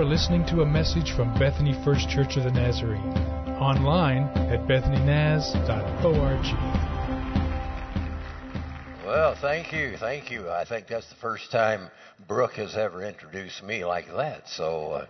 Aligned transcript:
are 0.00 0.04
listening 0.04 0.46
to 0.46 0.62
a 0.62 0.66
message 0.66 1.12
from 1.14 1.30
Bethany 1.38 1.74
First 1.84 2.08
Church 2.08 2.38
of 2.38 2.44
the 2.44 2.50
Nazarene. 2.50 3.12
Online 3.60 4.22
at 4.48 4.66
bethanynaz.org. 4.66 5.54
Well, 9.04 9.36
thank 9.42 9.74
you, 9.74 9.98
thank 9.98 10.30
you. 10.30 10.48
I 10.48 10.64
think 10.64 10.86
that's 10.86 11.06
the 11.10 11.16
first 11.16 11.52
time 11.52 11.90
Brooke 12.26 12.52
has 12.52 12.76
ever 12.76 13.02
introduced 13.02 13.62
me 13.62 13.84
like 13.84 14.06
that. 14.16 14.48
So, 14.48 14.92
uh, 14.92 15.06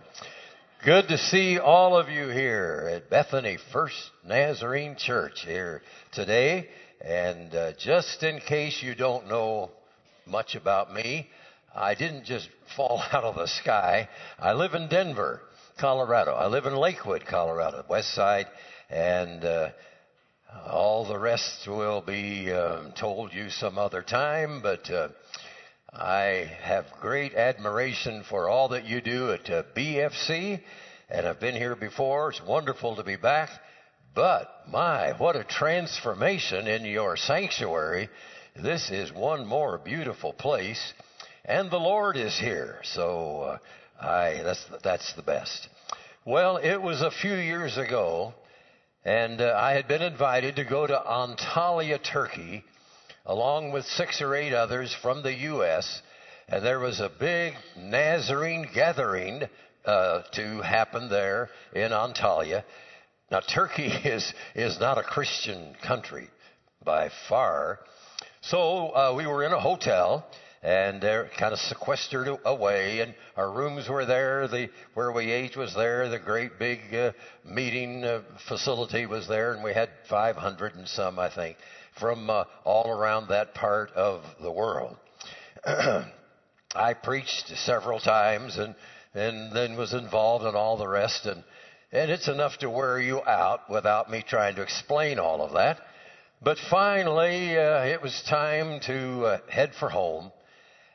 good 0.83 1.07
to 1.07 1.17
see 1.17 1.57
all 1.57 1.95
of 1.95 2.09
you 2.09 2.27
here 2.27 2.89
at 2.93 3.09
Bethany 3.09 3.59
First 3.71 3.95
Nazarene 4.27 4.97
Church 4.97 5.45
here 5.45 5.83
today. 6.11 6.67
And 6.99 7.55
uh, 7.55 7.71
just 7.79 8.23
in 8.23 8.41
case 8.41 8.83
you 8.83 8.93
don't 8.93 9.29
know 9.29 9.69
much 10.25 10.55
about 10.55 10.93
me, 10.93 11.29
I 11.75 11.95
didn't 11.95 12.25
just 12.25 12.49
fall 12.75 13.01
out 13.11 13.23
of 13.23 13.35
the 13.35 13.47
sky. 13.47 14.09
I 14.39 14.53
live 14.53 14.73
in 14.73 14.89
Denver, 14.89 15.41
Colorado. 15.77 16.33
I 16.33 16.47
live 16.47 16.65
in 16.65 16.75
Lakewood, 16.75 17.25
Colorado, 17.25 17.85
west 17.89 18.13
side, 18.13 18.47
and 18.89 19.43
uh, 19.45 19.69
all 20.67 21.05
the 21.05 21.17
rest 21.17 21.67
will 21.67 22.01
be 22.01 22.51
um, 22.51 22.91
told 22.93 23.33
you 23.33 23.49
some 23.49 23.77
other 23.77 24.01
time, 24.01 24.61
but 24.61 24.89
uh, 24.89 25.09
I 25.93 26.51
have 26.61 26.85
great 26.99 27.35
admiration 27.35 28.23
for 28.29 28.49
all 28.49 28.69
that 28.69 28.85
you 28.85 29.01
do 29.01 29.31
at 29.31 29.49
uh, 29.49 29.63
BFC, 29.75 30.61
and 31.09 31.27
I've 31.27 31.39
been 31.39 31.55
here 31.55 31.75
before. 31.75 32.29
It's 32.29 32.41
wonderful 32.45 32.95
to 32.97 33.03
be 33.03 33.15
back. 33.15 33.49
But 34.13 34.49
my, 34.69 35.13
what 35.17 35.37
a 35.37 35.45
transformation 35.45 36.67
in 36.67 36.83
your 36.83 37.15
sanctuary. 37.15 38.09
This 38.55 38.91
is 38.91 39.11
one 39.13 39.45
more 39.45 39.77
beautiful 39.77 40.33
place, 40.33 40.93
and 41.45 41.69
the 41.71 41.79
Lord 41.79 42.17
is 42.17 42.37
here. 42.37 42.79
So 42.83 43.57
uh, 44.01 44.05
I, 44.05 44.41
that's, 44.43 44.65
that's 44.83 45.13
the 45.13 45.21
best. 45.21 45.67
Well, 46.25 46.57
it 46.57 46.81
was 46.81 47.01
a 47.01 47.11
few 47.11 47.33
years 47.33 47.77
ago 47.77 48.33
and 49.03 49.41
uh, 49.41 49.57
I 49.57 49.73
had 49.73 49.87
been 49.87 50.03
invited 50.03 50.57
to 50.57 50.63
go 50.63 50.85
to 50.85 50.93
Antalya, 50.93 51.99
Turkey, 52.03 52.63
along 53.25 53.71
with 53.71 53.85
six 53.85 54.21
or 54.21 54.35
eight 54.35 54.53
others 54.53 54.95
from 55.01 55.23
the 55.23 55.33
U.S. 55.33 56.01
And 56.47 56.63
there 56.63 56.79
was 56.79 56.99
a 56.99 57.09
big 57.09 57.53
Nazarene 57.75 58.67
gathering 58.73 59.41
uh, 59.85 60.21
to 60.33 60.61
happen 60.61 61.09
there 61.09 61.49
in 61.73 61.91
Antalya. 61.91 62.63
Now, 63.31 63.39
Turkey 63.39 63.87
is 64.05 64.31
is 64.53 64.79
not 64.79 64.99
a 64.99 65.03
Christian 65.03 65.75
country 65.81 66.29
by 66.83 67.09
far. 67.27 67.79
So 68.41 68.89
uh, 68.89 69.13
we 69.17 69.25
were 69.25 69.43
in 69.43 69.51
a 69.51 69.59
hotel, 69.59 70.27
and 70.63 71.01
they're 71.01 71.29
kind 71.39 71.53
of 71.53 71.59
sequestered 71.59 72.27
away 72.45 72.99
and 72.99 73.15
our 73.35 73.51
rooms 73.51 73.89
were 73.89 74.05
there 74.05 74.47
the 74.47 74.69
where 74.93 75.11
we 75.11 75.31
ate 75.31 75.57
was 75.57 75.73
there 75.73 76.07
the 76.09 76.19
great 76.19 76.59
big 76.59 76.79
uh, 76.93 77.11
meeting 77.43 78.03
uh, 78.03 78.21
facility 78.47 79.05
was 79.05 79.27
there 79.27 79.53
and 79.53 79.63
we 79.63 79.73
had 79.73 79.89
500 80.07 80.75
and 80.75 80.87
some 80.87 81.17
i 81.17 81.33
think 81.33 81.57
from 81.99 82.29
uh, 82.29 82.45
all 82.63 82.89
around 82.89 83.27
that 83.27 83.53
part 83.53 83.91
of 83.91 84.23
the 84.41 84.51
world. 84.51 84.95
I 85.65 86.93
preached 86.93 87.49
several 87.57 87.99
times 87.99 88.57
and 88.57 88.75
and 89.13 89.53
then 89.53 89.75
was 89.75 89.93
involved 89.93 90.45
in 90.45 90.55
all 90.55 90.77
the 90.77 90.87
rest 90.87 91.25
and 91.25 91.43
and 91.91 92.09
it's 92.09 92.29
enough 92.29 92.57
to 92.59 92.69
wear 92.69 92.99
you 92.99 93.21
out 93.23 93.69
without 93.69 94.09
me 94.09 94.23
trying 94.25 94.55
to 94.55 94.61
explain 94.61 95.19
all 95.19 95.41
of 95.41 95.53
that. 95.53 95.79
But 96.41 96.57
finally 96.69 97.57
uh, 97.57 97.83
it 97.83 98.01
was 98.01 98.23
time 98.29 98.79
to 98.81 99.25
uh, 99.25 99.37
head 99.49 99.73
for 99.77 99.89
home 99.89 100.31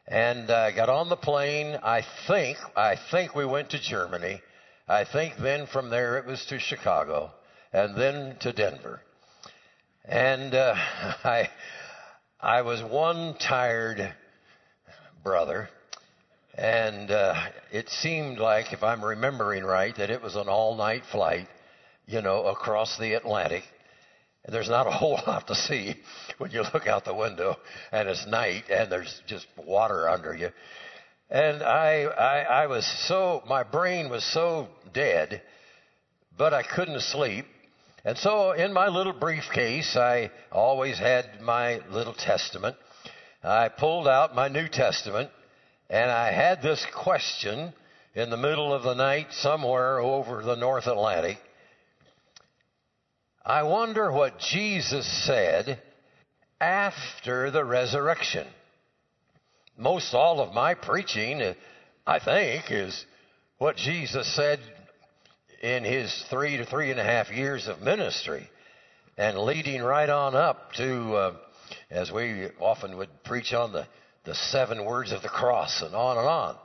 and 0.09 0.51
uh, 0.51 0.71
got 0.73 0.89
on 0.89 1.09
the 1.09 1.17
plane. 1.17 1.79
I 1.83 2.03
think 2.27 2.59
I 2.77 2.97
think 3.11 3.35
we 3.35 3.45
went 3.45 3.71
to 3.71 3.81
Germany. 3.81 4.41
I 4.89 5.05
think 5.05 5.35
then 5.39 5.67
from 5.67 5.91
there 5.91 6.19
it 6.19 6.27
was 6.27 6.45
to 6.47 6.59
Chicago, 6.59 7.33
and 7.73 7.97
then 7.97 8.37
to 8.41 8.53
Denver. 8.53 9.01
And 10.05 10.55
uh, 10.55 10.75
I 11.25 11.51
I 12.41 12.63
was 12.63 12.83
one 12.83 13.35
tired 13.39 14.15
brother, 15.25 15.69
and 16.57 17.11
uh, 17.11 17.35
it 17.73 17.89
seemed 17.89 18.39
like, 18.39 18.73
if 18.73 18.83
I'm 18.83 19.05
remembering 19.05 19.65
right, 19.65 19.95
that 19.97 20.11
it 20.11 20.23
was 20.23 20.37
an 20.37 20.49
all-night 20.49 21.03
flight, 21.11 21.49
you 22.07 22.23
know, 22.23 22.47
across 22.47 22.97
the 22.99 23.15
Atlantic. 23.15 23.65
There's 24.49 24.69
not 24.69 24.87
a 24.87 24.91
whole 24.91 25.21
lot 25.27 25.47
to 25.49 25.55
see 25.55 25.97
when 26.39 26.51
you 26.51 26.63
look 26.73 26.87
out 26.87 27.05
the 27.05 27.15
window 27.15 27.57
and 27.93 28.09
it's 28.09 28.27
night 28.27 28.65
and 28.71 28.91
there's 28.91 29.21
just 29.27 29.47
water 29.57 30.09
under 30.09 30.35
you. 30.35 30.51
And 31.29 31.63
I, 31.63 32.05
I, 32.05 32.63
I 32.63 32.67
was 32.69 32.87
so, 33.09 33.43
my 33.49 33.65
brain 33.65 34.11
was 34.11 34.25
so 34.25 34.69
dead, 34.93 35.43
but 36.37 36.55
I 36.55 36.63
couldn't 36.63 37.01
sleep. 37.01 37.47
And 38.05 38.17
so 38.17 38.53
in 38.53 38.73
my 38.73 38.87
little 38.87 39.13
briefcase, 39.13 39.97
I 39.97 40.31
always 40.53 40.97
had 40.97 41.41
my 41.41 41.81
little 41.91 42.15
testament. 42.15 42.77
I 43.43 43.69
pulled 43.69 44.07
out 44.07 44.37
my 44.37 44.47
New 44.47 44.69
Testament 44.69 45.31
and 45.91 46.11
I 46.11 46.31
had 46.31 46.63
this 46.63 46.85
question 46.95 47.73
in 48.15 48.31
the 48.31 48.37
middle 48.37 48.73
of 48.73 48.85
the 48.85 48.95
night 48.95 49.27
somewhere 49.33 49.99
over 50.01 50.43
the 50.43 50.57
North 50.57 50.87
Atlantic. 50.87 51.39
I 53.49 53.63
wonder 53.63 54.11
what 54.11 54.41
Jesus 54.41 55.07
said 55.25 55.81
after 56.61 57.53
the 57.53 57.65
resurrection. 57.65 58.45
Most 59.79 60.15
all 60.15 60.41
of 60.41 60.53
my 60.53 60.75
preaching, 60.75 61.55
I 62.05 62.19
think, 62.19 62.73
is 62.73 63.07
what 63.59 63.77
Jesus 63.77 64.27
said 64.35 64.59
in 65.63 65.85
his 65.85 66.25
three 66.29 66.57
to 66.57 66.67
three 66.67 66.91
and 66.91 66.99
a 66.99 67.05
half 67.05 67.31
years 67.31 67.69
of 67.69 67.81
ministry 67.83 68.51
and 69.17 69.39
leading 69.39 69.81
right 69.81 70.11
on 70.11 70.35
up 70.35 70.73
to, 70.79 71.15
uh, 71.15 71.37
as 71.89 72.11
we 72.11 72.49
often 72.59 72.97
would 72.97 73.23
preach 73.23 73.53
on 73.53 73.71
the, 73.73 73.87
the 74.25 74.35
seven 74.35 74.85
words 74.85 75.13
of 75.13 75.23
the 75.23 75.29
cross 75.29 75.83
and 75.83 75.95
on 75.95 76.19
and 76.19 76.27
on. 76.27 76.57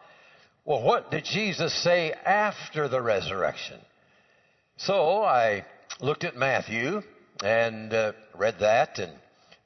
Well, 0.65 0.81
what 0.81 1.11
did 1.11 1.25
Jesus 1.25 1.75
say 1.83 2.11
after 2.11 2.87
the 2.87 3.03
resurrection? 3.03 3.79
So 4.77 5.21
I 5.21 5.63
looked 5.99 6.23
at 6.23 6.35
Matthew 6.35 7.01
and 7.43 7.93
uh, 7.93 8.13
read 8.35 8.59
that, 8.59 8.99
and 8.99 9.11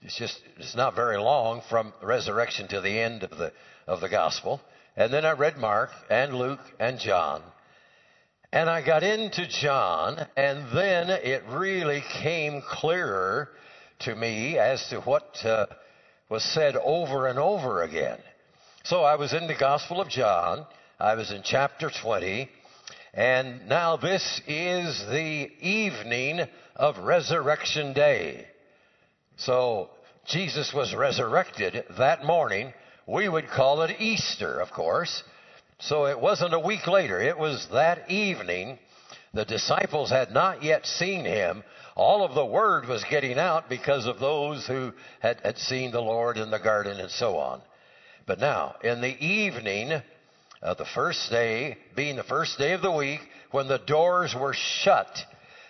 it's 0.01 0.17
just 0.17 0.41
it's 0.57 0.75
not 0.75 0.95
very 0.95 1.17
long 1.17 1.61
from 1.69 1.93
resurrection 2.01 2.67
to 2.69 2.81
the 2.81 2.99
end 2.99 3.23
of 3.23 3.37
the 3.37 3.51
of 3.87 4.01
the 4.01 4.09
gospel. 4.09 4.61
And 4.95 5.11
then 5.11 5.25
I 5.25 5.31
read 5.31 5.57
Mark 5.57 5.89
and 6.09 6.33
Luke 6.33 6.61
and 6.79 6.99
John. 6.99 7.41
And 8.51 8.69
I 8.69 8.81
got 8.85 9.03
into 9.03 9.45
John, 9.47 10.25
and 10.37 10.65
then 10.73 11.09
it 11.09 11.43
really 11.49 12.01
came 12.21 12.61
clearer 12.61 13.49
to 13.99 14.15
me 14.15 14.57
as 14.57 14.87
to 14.89 15.01
what 15.01 15.43
uh, 15.43 15.65
was 16.29 16.43
said 16.43 16.77
over 16.77 17.27
and 17.27 17.37
over 17.37 17.83
again. 17.83 18.19
So 18.83 19.03
I 19.03 19.15
was 19.15 19.33
in 19.33 19.47
the 19.47 19.55
Gospel 19.55 19.99
of 19.99 20.07
John. 20.07 20.65
I 20.99 21.15
was 21.15 21.31
in 21.31 21.41
chapter 21.43 21.89
20, 21.89 22.49
and 23.15 23.69
now 23.69 23.95
this 23.95 24.41
is 24.45 25.05
the 25.09 25.49
evening 25.61 26.41
of 26.75 26.97
Resurrection 26.97 27.93
Day. 27.93 28.45
So 29.37 29.89
Jesus 30.27 30.73
was 30.73 30.93
resurrected 30.93 31.85
that 31.97 32.25
morning. 32.25 32.73
We 33.07 33.29
would 33.29 33.47
call 33.47 33.83
it 33.83 34.01
Easter, 34.01 34.59
of 34.59 34.71
course. 34.71 35.23
So 35.79 36.07
it 36.07 36.19
wasn't 36.19 36.55
a 36.55 36.59
week 36.59 36.87
later. 36.87 37.21
It 37.21 37.37
was 37.37 37.65
that 37.71 38.11
evening. 38.11 38.79
The 39.33 39.45
disciples 39.45 40.09
had 40.09 40.31
not 40.31 40.61
yet 40.61 40.85
seen 40.85 41.23
him. 41.23 41.63
All 41.95 42.25
of 42.25 42.35
the 42.35 42.45
word 42.45 42.85
was 42.85 43.05
getting 43.09 43.39
out 43.39 43.69
because 43.69 44.07
of 44.07 44.19
those 44.19 44.67
who 44.67 44.91
had, 45.21 45.39
had 45.39 45.57
seen 45.57 45.91
the 45.91 46.01
Lord 46.01 46.37
in 46.37 46.51
the 46.51 46.59
garden 46.59 46.99
and 46.99 47.11
so 47.11 47.37
on. 47.37 47.61
But 48.25 48.39
now, 48.39 48.75
in 48.83 48.99
the 48.99 49.17
evening, 49.25 50.01
uh, 50.61 50.73
the 50.73 50.85
first 50.85 51.29
day 51.29 51.77
being 51.95 52.15
the 52.15 52.23
first 52.23 52.57
day 52.57 52.73
of 52.73 52.81
the 52.81 52.91
week 52.91 53.21
when 53.51 53.67
the 53.67 53.79
doors 53.79 54.35
were 54.35 54.53
shut. 54.53 55.25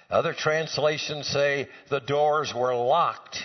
Other 0.09 0.33
translations 0.33 1.27
say 1.27 1.67
the 1.89 1.99
doors 1.99 2.53
were 2.53 2.75
locked, 2.75 3.37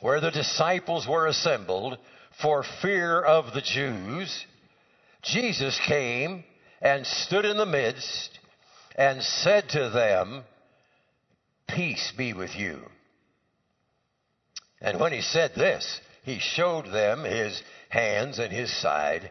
where 0.00 0.20
the 0.20 0.30
disciples 0.30 1.06
were 1.06 1.26
assembled 1.26 1.98
for 2.40 2.64
fear 2.80 3.20
of 3.20 3.52
the 3.52 3.60
Jews. 3.60 4.46
Jesus 5.22 5.78
came 5.86 6.44
and 6.80 7.06
stood 7.06 7.44
in 7.44 7.56
the 7.56 7.66
midst 7.66 8.38
and 8.96 9.22
said 9.22 9.68
to 9.70 9.90
them, 9.90 10.42
Peace 11.68 12.12
be 12.16 12.32
with 12.32 12.54
you. 12.54 12.80
And 14.80 14.98
when 14.98 15.12
he 15.12 15.22
said 15.22 15.52
this, 15.54 16.00
he 16.24 16.38
showed 16.38 16.86
them 16.86 17.24
his 17.24 17.62
hands 17.88 18.38
and 18.38 18.52
his 18.52 18.74
side. 18.80 19.30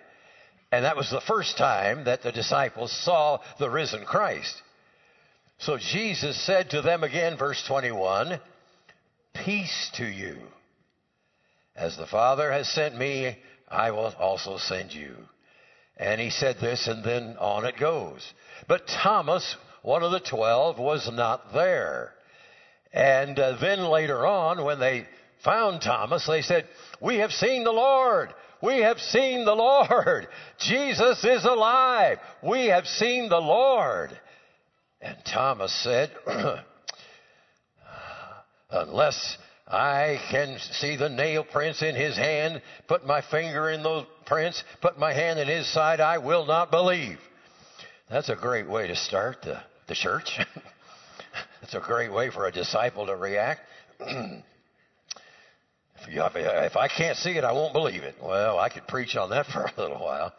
And 0.71 0.85
that 0.85 0.95
was 0.95 1.09
the 1.09 1.21
first 1.21 1.57
time 1.57 2.05
that 2.05 2.23
the 2.23 2.31
disciples 2.31 2.91
saw 3.03 3.39
the 3.59 3.69
risen 3.69 4.05
Christ. 4.05 4.61
So 5.59 5.77
Jesus 5.77 6.43
said 6.45 6.71
to 6.71 6.81
them 6.81 7.03
again, 7.03 7.37
verse 7.37 7.63
21, 7.67 8.39
Peace 9.33 9.91
to 9.95 10.05
you. 10.05 10.37
As 11.75 11.97
the 11.97 12.07
Father 12.07 12.51
has 12.51 12.69
sent 12.69 12.97
me, 12.97 13.37
I 13.69 13.91
will 13.91 14.13
also 14.17 14.57
send 14.57 14.93
you. 14.93 15.15
And 15.97 16.19
he 16.19 16.29
said 16.29 16.57
this, 16.59 16.87
and 16.87 17.03
then 17.03 17.37
on 17.37 17.65
it 17.65 17.77
goes. 17.77 18.21
But 18.67 18.87
Thomas, 18.87 19.55
one 19.81 20.03
of 20.03 20.11
the 20.11 20.19
twelve, 20.19 20.79
was 20.79 21.09
not 21.11 21.53
there. 21.53 22.13
And 22.91 23.37
uh, 23.37 23.57
then 23.61 23.83
later 23.83 24.25
on, 24.25 24.63
when 24.63 24.79
they 24.79 25.07
found 25.43 25.81
Thomas, 25.81 26.25
they 26.27 26.41
said, 26.41 26.67
We 26.99 27.17
have 27.17 27.31
seen 27.31 27.63
the 27.63 27.71
Lord. 27.71 28.33
We 28.61 28.79
have 28.79 28.99
seen 28.99 29.45
the 29.45 29.55
Lord. 29.55 30.27
Jesus 30.59 31.23
is 31.23 31.45
alive. 31.45 32.19
We 32.43 32.67
have 32.67 32.85
seen 32.85 33.29
the 33.29 33.39
Lord. 33.39 34.11
And 35.01 35.17
Thomas 35.25 35.73
said, 35.83 36.11
Unless 38.69 39.37
I 39.67 40.19
can 40.29 40.59
see 40.59 40.95
the 40.95 41.09
nail 41.09 41.43
prints 41.43 41.81
in 41.81 41.95
his 41.95 42.15
hand, 42.15 42.61
put 42.87 43.05
my 43.05 43.21
finger 43.21 43.69
in 43.69 43.83
those 43.83 44.05
prints, 44.25 44.63
put 44.81 44.99
my 44.99 45.13
hand 45.13 45.39
in 45.39 45.47
his 45.47 45.71
side, 45.71 45.99
I 45.99 46.19
will 46.19 46.45
not 46.45 46.71
believe. 46.71 47.17
That's 48.09 48.29
a 48.29 48.35
great 48.35 48.69
way 48.69 48.87
to 48.87 48.95
start 48.95 49.41
the, 49.41 49.61
the 49.87 49.95
church. 49.95 50.39
That's 51.61 51.73
a 51.73 51.79
great 51.79 52.11
way 52.11 52.29
for 52.29 52.45
a 52.45 52.51
disciple 52.51 53.05
to 53.07 53.15
react. 53.15 53.61
Uh, 56.07 56.29
if 56.35 56.75
I 56.75 56.87
can't 56.87 57.17
see 57.17 57.31
it, 57.31 57.43
I 57.43 57.51
won't 57.51 57.73
believe 57.73 58.03
it. 58.03 58.15
Well, 58.21 58.57
I 58.57 58.69
could 58.69 58.87
preach 58.87 59.15
on 59.15 59.29
that 59.29 59.45
for 59.53 59.65
a 59.65 59.81
little 59.81 59.99
while. 59.99 60.33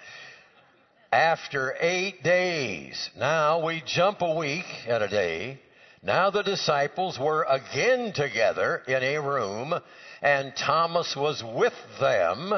After 1.12 1.76
eight 1.80 2.22
days, 2.22 3.10
now 3.18 3.64
we 3.64 3.82
jump 3.86 4.22
a 4.22 4.34
week 4.34 4.64
and 4.88 5.02
a 5.02 5.08
day. 5.08 5.60
Now 6.02 6.30
the 6.30 6.42
disciples 6.42 7.18
were 7.18 7.44
again 7.44 8.12
together 8.12 8.82
in 8.88 9.02
a 9.02 9.18
room, 9.18 9.74
and 10.20 10.52
Thomas 10.56 11.14
was 11.16 11.42
with 11.54 11.74
them. 12.00 12.54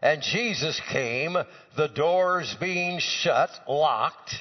And 0.00 0.20
Jesus 0.20 0.80
came, 0.90 1.36
the 1.76 1.88
doors 1.88 2.56
being 2.58 2.98
shut, 2.98 3.50
locked, 3.68 4.34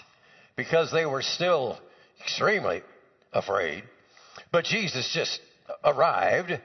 because 0.56 0.92
they 0.92 1.06
were 1.06 1.22
still 1.22 1.78
extremely 2.20 2.82
afraid. 3.32 3.84
But 4.52 4.66
Jesus 4.66 5.12
just 5.14 5.40
arrived 5.84 6.60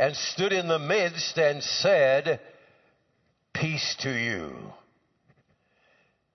and 0.00 0.16
stood 0.16 0.54
in 0.54 0.66
the 0.66 0.78
midst 0.78 1.36
and 1.36 1.62
said, 1.62 2.40
Peace 3.52 3.94
to 4.00 4.10
you. 4.10 4.56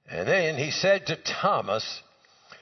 And 0.08 0.28
then 0.28 0.56
he 0.56 0.70
said 0.70 1.08
to 1.08 1.16
Thomas, 1.16 2.04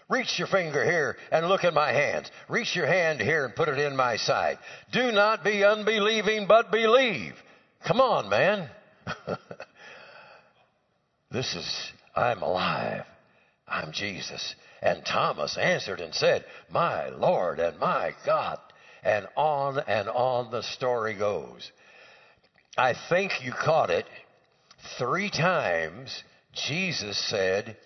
Reach 0.08 0.40
your 0.40 0.48
finger 0.48 0.86
here 0.86 1.18
and 1.30 1.50
look 1.50 1.66
at 1.66 1.74
my 1.74 1.92
hands. 1.92 2.32
Reach 2.48 2.74
your 2.74 2.88
hand 2.88 3.20
here 3.20 3.44
and 3.44 3.54
put 3.54 3.68
it 3.68 3.80
in 3.80 3.98
my 3.98 4.16
side. 4.16 4.60
Do 4.94 5.12
not 5.12 5.44
be 5.44 5.66
unbelieving, 5.66 6.48
but 6.48 6.72
believe. 6.72 7.34
Come 7.86 8.00
on, 8.00 8.30
man. 8.30 8.70
this 11.32 11.54
is, 11.54 11.92
I'm 12.16 12.42
alive. 12.42 13.04
I'm 13.68 13.92
Jesus. 13.92 14.56
And 14.82 15.06
Thomas 15.06 15.58
answered 15.58 16.00
and 16.00 16.16
said, 16.16 16.46
My 16.72 17.10
Lord 17.10 17.60
and 17.60 17.78
my 17.78 18.14
God. 18.26 18.60
And 19.04 19.28
on 19.36 19.80
and 19.80 20.08
on 20.10 20.52
the 20.52 20.64
story 20.64 21.14
goes. 21.14 21.72
I 22.78 22.96
think 23.10 23.44
you 23.44 23.52
caught 23.52 23.90
it. 23.90 24.06
Three 24.98 25.30
times 25.30 26.24
Jesus 26.54 27.18
said, 27.30 27.78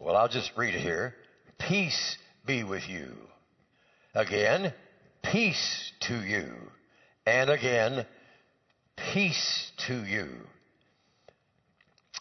Well, 0.00 0.16
I'll 0.16 0.28
just 0.28 0.52
read 0.56 0.74
it 0.74 0.80
here. 0.80 1.14
Peace 1.58 2.18
be 2.46 2.64
with 2.64 2.88
you. 2.88 3.12
Again, 4.14 4.72
peace 5.22 5.92
to 6.02 6.20
you. 6.20 6.52
And 7.26 7.50
again, 7.50 8.06
peace 9.12 9.72
to 9.86 10.04
you. 10.04 10.28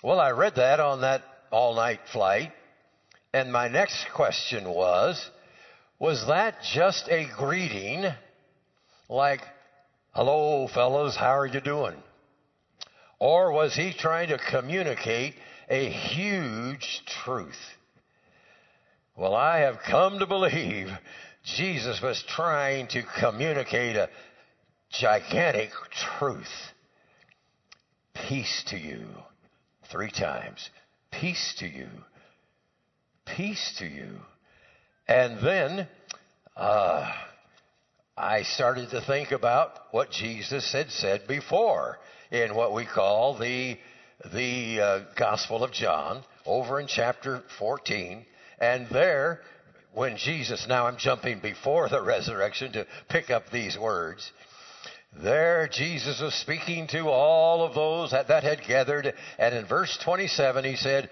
Well, 0.04 0.20
I 0.20 0.32
read 0.32 0.56
that 0.56 0.80
on 0.80 1.02
that 1.02 1.24
all 1.52 1.76
night 1.76 2.00
flight, 2.12 2.52
and 3.34 3.52
my 3.54 3.68
next 3.68 4.08
question 4.14 4.68
was, 4.68 5.30
was 6.04 6.28
that 6.28 6.56
just 6.74 7.08
a 7.08 7.26
greeting 7.38 8.04
like, 9.08 9.40
hello 10.12 10.68
fellas, 10.68 11.16
how 11.16 11.38
are 11.38 11.46
you 11.46 11.62
doing? 11.62 11.96
Or 13.20 13.54
was 13.54 13.74
he 13.74 13.94
trying 13.98 14.28
to 14.28 14.38
communicate 14.38 15.36
a 15.70 15.90
huge 15.90 17.04
truth? 17.24 17.56
Well, 19.16 19.34
I 19.34 19.60
have 19.60 19.78
come 19.90 20.20
to 20.20 20.26
believe 20.26 20.90
Jesus 21.46 22.02
was 22.02 22.22
trying 22.28 22.88
to 22.90 23.04
communicate 23.22 23.96
a 23.96 24.10
gigantic 24.92 25.70
truth. 26.20 26.74
Peace 28.28 28.62
to 28.68 28.78
you. 28.78 29.06
Three 29.90 30.12
times. 30.12 30.70
Peace 31.12 31.56
to 31.60 31.66
you. 31.66 31.88
Peace 33.26 33.76
to 33.80 33.86
you. 33.86 34.20
And 35.08 35.40
then 35.44 35.88
uh, 36.56 37.12
I 38.18 38.44
started 38.44 38.90
to 38.92 39.02
think 39.02 39.32
about 39.32 39.72
what 39.92 40.12
Jesus 40.12 40.72
had 40.72 40.90
said 40.92 41.28
before 41.28 41.98
in 42.32 42.56
what 42.56 42.74
we 42.74 42.86
call 42.86 43.38
the 43.38 43.78
the 44.32 44.80
uh, 44.80 45.00
Gospel 45.18 45.64
of 45.64 45.72
John 45.72 46.24
over 46.46 46.80
in 46.80 46.88
chapter 46.88 47.42
14. 47.60 48.26
And 48.60 48.88
there, 48.90 49.42
when 49.94 50.18
Jesus, 50.18 50.66
now 50.68 50.88
I'm 50.88 50.98
jumping 50.98 51.40
before 51.40 51.90
the 51.90 52.02
resurrection 52.06 52.72
to 52.74 52.88
pick 53.10 53.30
up 53.30 53.50
these 53.52 53.78
words. 53.78 54.32
There, 55.22 55.70
Jesus 55.72 56.22
was 56.22 56.34
speaking 56.34 56.88
to 56.88 57.10
all 57.10 57.64
of 57.64 57.76
those 57.76 58.12
that, 58.12 58.30
that 58.30 58.44
had 58.44 58.62
gathered. 58.66 59.14
And 59.38 59.56
in 59.56 59.66
verse 59.66 59.98
27, 60.04 60.64
he 60.64 60.76
said, 60.76 61.10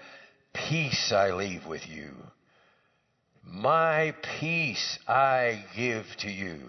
Peace 0.54 1.12
I 1.14 1.32
leave 1.32 1.66
with 1.66 1.86
you. 1.86 2.10
My 3.44 4.14
peace 4.40 4.98
I 5.06 5.64
give 5.76 6.06
to 6.18 6.30
you. 6.30 6.60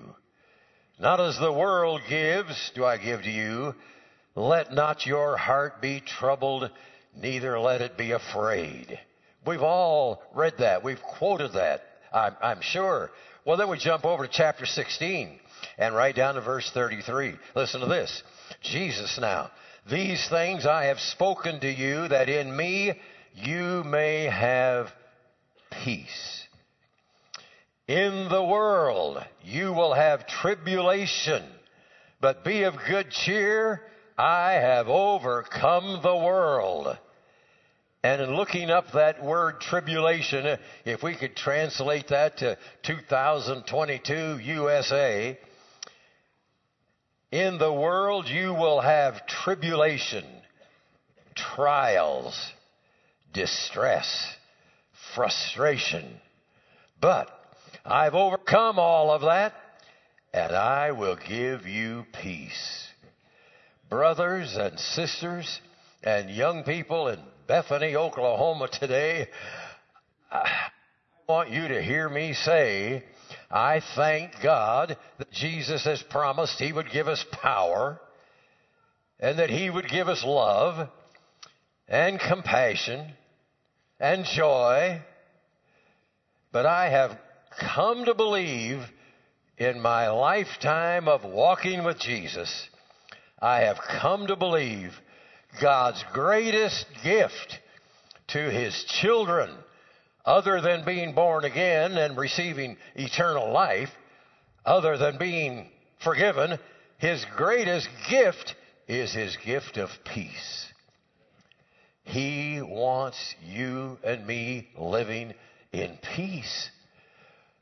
Not 1.00 1.20
as 1.20 1.38
the 1.40 1.52
world 1.52 2.02
gives, 2.10 2.72
do 2.76 2.86
I 2.86 2.98
give 2.98 3.24
to 3.24 3.30
you. 3.30 3.76
Let 4.36 4.74
not 4.74 5.06
your 5.06 5.38
heart 5.38 5.82
be 5.82 6.02
troubled, 6.02 6.70
neither 7.16 7.60
let 7.60 7.82
it 7.82 7.98
be 7.98 8.12
afraid. 8.12 9.00
We've 9.46 9.62
all 9.62 10.24
read 10.34 10.56
that. 10.60 10.84
We've 10.84 11.02
quoted 11.02 11.54
that, 11.54 11.82
I'm, 12.12 12.36
I'm 12.42 12.62
sure. 12.62 13.12
Well, 13.46 13.58
then 13.58 13.70
we 13.70 13.78
jump 13.78 14.06
over 14.06 14.26
to 14.26 14.32
chapter 14.32 14.66
16 14.66 15.40
and 15.78 15.96
right 15.96 16.16
down 16.16 16.36
to 16.36 16.42
verse 16.42 16.70
33. 16.74 17.36
Listen 17.56 17.82
to 17.82 17.88
this. 17.88 18.24
Jesus 18.62 19.18
now. 19.20 19.52
These 19.90 20.28
things 20.30 20.66
I 20.66 20.86
have 20.86 21.00
spoken 21.00 21.60
to 21.60 21.70
you 21.70 22.08
that 22.08 22.30
in 22.30 22.56
me 22.56 22.94
you 23.36 23.84
may 23.84 24.24
have 24.26 24.88
peace. 25.84 26.43
In 27.94 28.28
the 28.28 28.44
world 28.44 29.24
you 29.44 29.72
will 29.72 29.94
have 29.94 30.26
tribulation, 30.26 31.44
but 32.20 32.44
be 32.44 32.64
of 32.64 32.74
good 32.88 33.12
cheer. 33.12 33.84
I 34.18 34.54
have 34.54 34.88
overcome 34.88 36.00
the 36.02 36.16
world. 36.16 36.98
And 38.04 38.20
in 38.20 38.36
looking 38.36 38.72
up 38.72 38.94
that 38.94 39.24
word 39.24 39.62
tribulation, 39.62 40.58
if 40.86 41.04
we 41.04 41.14
could 41.14 41.36
translate 41.36 42.08
that 42.08 42.38
to 42.38 42.58
2022 42.82 44.40
USA, 44.40 45.40
in 47.32 47.60
the 47.60 47.74
world 47.74 48.28
you 48.28 48.56
will 48.56 48.82
have 48.82 49.28
tribulation, 49.28 50.26
trials, 51.36 52.54
distress, 53.34 54.36
frustration. 55.14 56.20
But 57.00 57.30
I've 57.86 58.16
overcome 58.16 58.80
all 58.80 59.12
of 59.12 59.22
that, 59.22 59.54
and 60.34 60.56
I 60.56 60.92
will 60.92 61.18
give 61.18 61.68
you 61.68 62.06
peace 62.22 62.84
brothers 63.94 64.56
and 64.58 64.80
sisters 64.80 65.62
and 66.02 66.28
young 66.28 66.64
people 66.64 67.10
in 67.10 67.20
Bethany, 67.48 67.96
Oklahoma 67.96 68.68
today, 68.68 69.28
I 70.32 70.50
want 71.30 71.52
you 71.52 71.68
to 71.68 71.80
hear 71.80 72.10
me 72.10 72.34
say, 72.34 73.04
I 73.52 73.82
thank 73.96 74.32
God 74.42 74.98
that 75.20 75.32
Jesus 75.32 75.86
has 75.86 76.02
promised 76.10 76.58
He 76.58 76.74
would 76.74 76.90
give 76.92 77.08
us 77.08 77.24
power 77.34 78.02
and 79.20 79.38
that 79.38 79.52
He 79.52 79.70
would 79.70 79.88
give 79.88 80.08
us 80.08 80.24
love 80.26 80.90
and 81.88 82.20
compassion 82.20 83.12
and 84.00 84.26
joy. 84.26 85.04
But 86.52 86.66
I 86.66 86.90
have 86.90 87.16
come 87.60 88.06
to 88.06 88.14
believe 88.14 88.80
in 89.58 89.80
my 89.80 90.10
lifetime 90.10 91.08
of 91.08 91.24
walking 91.24 91.84
with 91.84 92.00
Jesus 92.00 92.70
I 93.44 93.64
have 93.64 93.78
come 94.00 94.28
to 94.28 94.38
believe 94.38 94.94
God's 95.62 96.02
greatest 96.14 96.86
gift 97.04 97.60
to 98.30 98.50
his 98.50 98.86
children, 99.02 99.50
other 100.26 100.62
than 100.62 100.86
being 100.86 101.14
born 101.14 101.44
again 101.44 101.98
and 101.98 102.16
receiving 102.16 102.78
eternal 102.96 103.52
life, 103.52 103.90
other 104.66 104.98
than 104.98 105.18
being 105.18 105.70
forgiven, 106.02 106.58
his 107.00 107.26
greatest 107.36 107.90
gift 108.10 108.56
is 108.88 109.14
his 109.14 109.36
gift 109.46 109.76
of 109.76 109.90
peace. 110.06 110.72
He 112.06 112.62
wants 112.62 113.36
you 113.44 113.98
and 114.06 114.26
me 114.26 114.70
living 114.78 115.34
in 115.74 115.98
peace. 116.16 116.70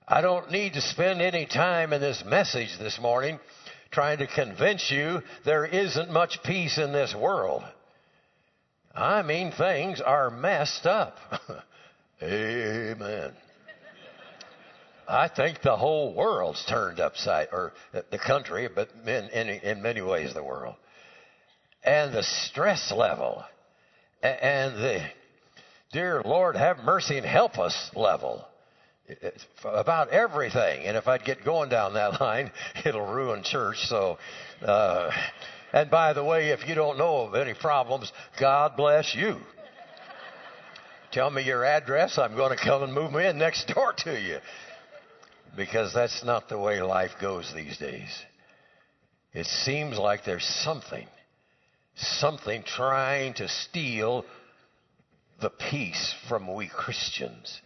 I 0.07 0.21
don't 0.21 0.51
need 0.51 0.73
to 0.73 0.81
spend 0.81 1.21
any 1.21 1.45
time 1.45 1.93
in 1.93 2.01
this 2.01 2.23
message 2.25 2.77
this 2.79 2.99
morning 2.99 3.39
trying 3.91 4.17
to 4.17 4.27
convince 4.27 4.89
you 4.89 5.21
there 5.45 5.65
isn't 5.65 6.11
much 6.11 6.41
peace 6.43 6.77
in 6.77 6.91
this 6.91 7.13
world. 7.13 7.63
I 8.95 9.21
mean, 9.21 9.51
things 9.51 10.01
are 10.01 10.29
messed 10.29 10.85
up. 10.85 11.17
Amen. 12.23 13.31
I 15.07 15.27
think 15.27 15.61
the 15.61 15.75
whole 15.75 16.13
world's 16.13 16.65
turned 16.65 16.99
upside, 16.99 17.49
or 17.51 17.73
the 17.91 18.19
country, 18.19 18.69
but 18.73 18.89
in, 19.05 19.29
in, 19.29 19.49
in 19.49 19.81
many 19.81 20.01
ways 20.01 20.33
the 20.33 20.43
world. 20.43 20.75
And 21.83 22.13
the 22.13 22.23
stress 22.23 22.91
level, 22.91 23.43
and 24.21 24.75
the 24.75 25.01
dear 25.91 26.21
Lord 26.23 26.55
have 26.55 26.79
mercy 26.79 27.17
and 27.17 27.25
help 27.25 27.59
us 27.59 27.91
level 27.95 28.45
about 29.63 30.09
everything. 30.09 30.85
And 30.85 30.97
if 30.97 31.07
I'd 31.07 31.23
get 31.23 31.43
going 31.43 31.69
down 31.69 31.93
that 31.93 32.19
line, 32.21 32.51
it'll 32.85 33.05
ruin 33.05 33.43
church. 33.43 33.77
So, 33.87 34.17
uh, 34.61 35.11
and 35.73 35.89
by 35.89 36.13
the 36.13 36.23
way, 36.23 36.49
if 36.49 36.67
you 36.67 36.75
don't 36.75 36.97
know 36.97 37.21
of 37.21 37.35
any 37.35 37.53
problems, 37.53 38.11
God 38.39 38.75
bless 38.75 39.15
you. 39.15 39.37
Tell 41.11 41.29
me 41.29 41.43
your 41.43 41.65
address. 41.65 42.17
I'm 42.17 42.35
going 42.35 42.57
to 42.57 42.63
come 42.63 42.83
and 42.83 42.93
move 42.93 43.15
in 43.15 43.37
next 43.37 43.67
door 43.67 43.93
to 43.99 44.19
you. 44.19 44.39
Because 45.57 45.93
that's 45.93 46.23
not 46.23 46.47
the 46.47 46.57
way 46.57 46.81
life 46.81 47.11
goes 47.19 47.51
these 47.53 47.77
days. 47.77 48.09
It 49.33 49.45
seems 49.45 49.97
like 49.97 50.23
there's 50.23 50.45
something, 50.45 51.07
something 51.95 52.63
trying 52.63 53.33
to 53.35 53.49
steal 53.49 54.25
the 55.41 55.49
peace 55.49 56.15
from 56.29 56.53
we 56.53 56.67
Christians. 56.67 57.61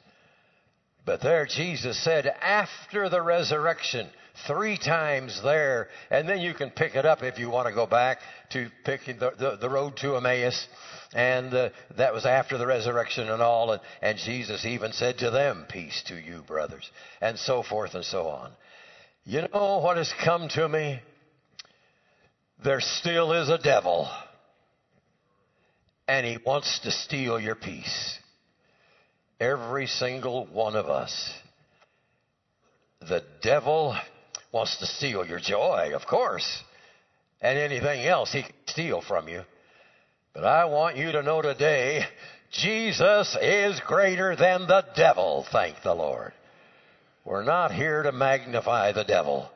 But 1.05 1.21
there 1.21 1.45
Jesus 1.45 2.03
said, 2.03 2.25
after 2.25 3.09
the 3.09 3.21
resurrection, 3.21 4.09
three 4.47 4.77
times 4.77 5.39
there, 5.43 5.87
and 6.09 6.27
then 6.27 6.39
you 6.39 6.53
can 6.53 6.71
pick 6.71 6.95
it 6.95 7.05
up 7.05 7.21
if 7.21 7.37
you 7.37 7.49
want 7.49 7.67
to 7.67 7.73
go 7.73 7.85
back 7.85 8.17
to 8.51 8.69
picking 8.83 9.19
the, 9.19 9.31
the, 9.37 9.57
the 9.57 9.69
road 9.69 9.95
to 9.97 10.15
Emmaus, 10.15 10.67
and 11.13 11.53
uh, 11.53 11.69
that 11.97 12.13
was 12.13 12.25
after 12.25 12.57
the 12.57 12.65
resurrection 12.65 13.29
and 13.29 13.41
all, 13.41 13.71
and, 13.71 13.81
and 14.01 14.17
Jesus 14.17 14.65
even 14.65 14.91
said 14.91 15.19
to 15.19 15.29
them, 15.29 15.65
Peace 15.69 16.03
to 16.07 16.15
you, 16.15 16.41
brothers, 16.47 16.89
and 17.21 17.37
so 17.37 17.61
forth 17.61 17.93
and 17.93 18.03
so 18.03 18.27
on. 18.27 18.51
You 19.25 19.41
know 19.53 19.79
what 19.83 19.97
has 19.97 20.11
come 20.23 20.49
to 20.49 20.67
me? 20.67 20.99
There 22.63 22.81
still 22.81 23.31
is 23.33 23.49
a 23.49 23.57
devil, 23.57 24.09
and 26.07 26.25
he 26.25 26.37
wants 26.43 26.79
to 26.79 26.91
steal 26.91 27.39
your 27.39 27.55
peace. 27.55 28.19
Every 29.39 29.87
single 29.87 30.45
one 30.47 30.75
of 30.75 30.87
us. 30.87 31.31
The 33.01 33.23
devil 33.41 33.95
wants 34.51 34.77
to 34.77 34.85
steal 34.85 35.25
your 35.25 35.39
joy, 35.39 35.91
of 35.93 36.07
course, 36.07 36.63
and 37.41 37.57
anything 37.57 38.05
else 38.05 38.31
he 38.31 38.43
can 38.43 38.53
steal 38.67 39.01
from 39.01 39.27
you. 39.27 39.41
But 40.33 40.45
I 40.45 40.65
want 40.65 40.97
you 40.97 41.11
to 41.11 41.23
know 41.23 41.41
today, 41.41 42.05
Jesus 42.51 43.37
is 43.41 43.79
greater 43.85 44.35
than 44.35 44.67
the 44.67 44.85
devil, 44.95 45.45
thank 45.51 45.81
the 45.83 45.93
Lord. 45.93 46.33
We're 47.25 47.43
not 47.43 47.73
here 47.73 48.03
to 48.03 48.11
magnify 48.11 48.93
the 48.93 49.03
devil. 49.03 49.49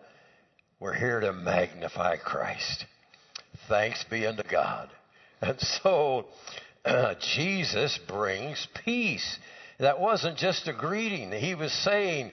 We're 0.79 0.93
here 0.93 1.19
to 1.19 1.31
magnify 1.31 2.17
Christ. 2.17 2.85
Thanks 3.67 4.03
be 4.09 4.25
unto 4.25 4.43
God. 4.43 4.89
And 5.41 5.59
so, 5.59 6.25
uh, 6.83 7.13
Jesus 7.35 7.99
brings 8.07 8.67
peace. 8.83 9.37
That 9.79 9.99
wasn't 9.99 10.37
just 10.37 10.67
a 10.67 10.73
greeting. 10.73 11.31
He 11.31 11.55
was 11.55 11.71
saying, 11.71 12.31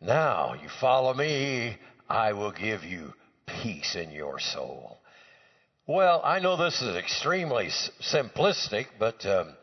now 0.00 0.54
you 0.54 0.68
follow 0.80 1.12
me, 1.12 1.76
I 2.08 2.32
will 2.32 2.52
give 2.52 2.84
you 2.84 3.12
peace 3.46 3.96
in 3.96 4.10
your 4.10 4.38
soul. 4.38 4.98
Well, 5.86 6.22
I 6.24 6.38
know 6.38 6.56
this 6.56 6.80
is 6.80 6.96
extremely 6.96 7.68
simplistic, 8.00 8.86
but 8.98 9.26
um, 9.26 9.54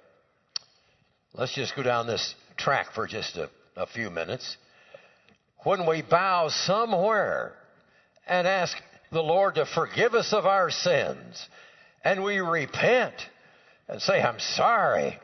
let's 1.34 1.56
just 1.56 1.76
go 1.76 1.84
down 1.84 2.06
this 2.06 2.36
track 2.56 2.94
for 2.94 3.08
just 3.08 3.36
a, 3.38 3.50
a 3.76 3.88
few 3.88 4.10
minutes. 4.12 4.58
When 5.64 5.88
we 5.88 6.04
bow 6.04 6.50
somewhere 6.50 7.54
and 8.28 8.48
ask 8.48 8.78
the 9.12 9.24
Lord 9.24 9.56
to 9.56 9.66
forgive 9.66 10.14
us 10.14 10.34
of 10.34 10.46
our 10.46 10.70
sins, 10.70 11.48
and 12.04 12.24
we 12.24 12.40
repent 12.40 13.16
and 13.88 14.02
say, 14.02 14.22
I'm 14.22 14.40
sorry, 14.40 15.18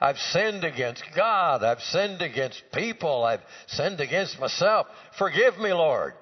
I've 0.00 0.18
sinned 0.18 0.64
against 0.64 1.04
God. 1.14 1.62
I've 1.62 1.80
sinned 1.80 2.22
against 2.22 2.62
people. 2.72 3.24
I've 3.24 3.42
sinned 3.66 4.00
against 4.00 4.38
myself. 4.40 4.86
Forgive 5.18 5.58
me, 5.58 5.72
Lord. 5.72 6.14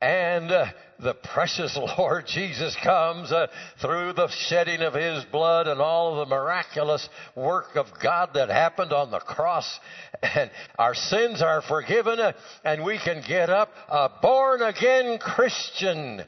And 0.00 0.50
uh, 0.50 0.66
the 1.00 1.14
precious 1.14 1.76
Lord 1.98 2.26
Jesus 2.26 2.76
comes 2.82 3.30
uh, 3.32 3.48
through 3.80 4.12
the 4.14 4.28
shedding 4.48 4.80
of 4.80 4.94
His 4.94 5.24
blood 5.26 5.66
and 5.66 5.80
all 5.80 6.12
of 6.12 6.28
the 6.28 6.34
miraculous 6.34 7.08
work 7.36 7.76
of 7.76 7.86
God 8.02 8.30
that 8.34 8.48
happened 8.48 8.92
on 8.92 9.10
the 9.10 9.20
cross. 9.20 9.78
And 10.22 10.50
our 10.78 10.94
sins 10.94 11.42
are 11.42 11.62
forgiven 11.62 12.20
uh, 12.20 12.32
and 12.64 12.84
we 12.84 12.98
can 12.98 13.22
get 13.26 13.50
up 13.50 13.70
a 13.88 14.10
born 14.20 14.62
again 14.62 15.18
Christian. 15.18 16.22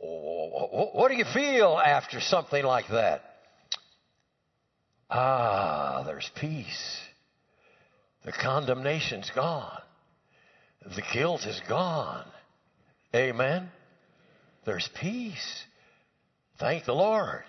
What 0.00 1.08
do 1.08 1.16
you 1.16 1.24
feel 1.34 1.80
after 1.84 2.20
something 2.20 2.64
like 2.64 2.88
that? 2.88 3.22
Ah, 5.10 6.02
there's 6.06 6.30
peace. 6.36 7.00
The 8.24 8.32
condemnation's 8.32 9.30
gone. 9.34 9.80
The 10.84 11.02
guilt 11.12 11.46
is 11.46 11.60
gone. 11.68 12.26
Amen. 13.14 13.70
There's 14.66 14.88
peace. 15.00 15.64
Thank 16.58 16.84
the 16.84 16.92
Lord. 16.92 17.44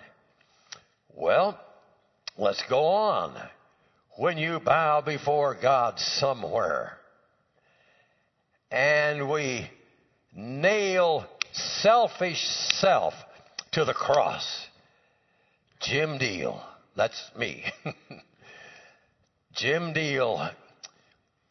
Well, 1.14 1.60
let's 2.38 2.62
go 2.68 2.86
on. 2.86 3.36
When 4.16 4.38
you 4.38 4.58
bow 4.60 5.02
before 5.02 5.54
God 5.60 5.98
somewhere 5.98 6.96
and 8.70 9.28
we 9.28 9.68
nail 10.34 11.26
selfish 11.52 12.42
self 12.78 13.12
to 13.72 13.84
the 13.84 13.94
cross, 13.94 14.66
Jim 15.80 16.18
Diehl 16.18 16.60
that's 17.00 17.30
me. 17.34 17.64
Jim 19.54 19.94
Diehl, 19.94 20.52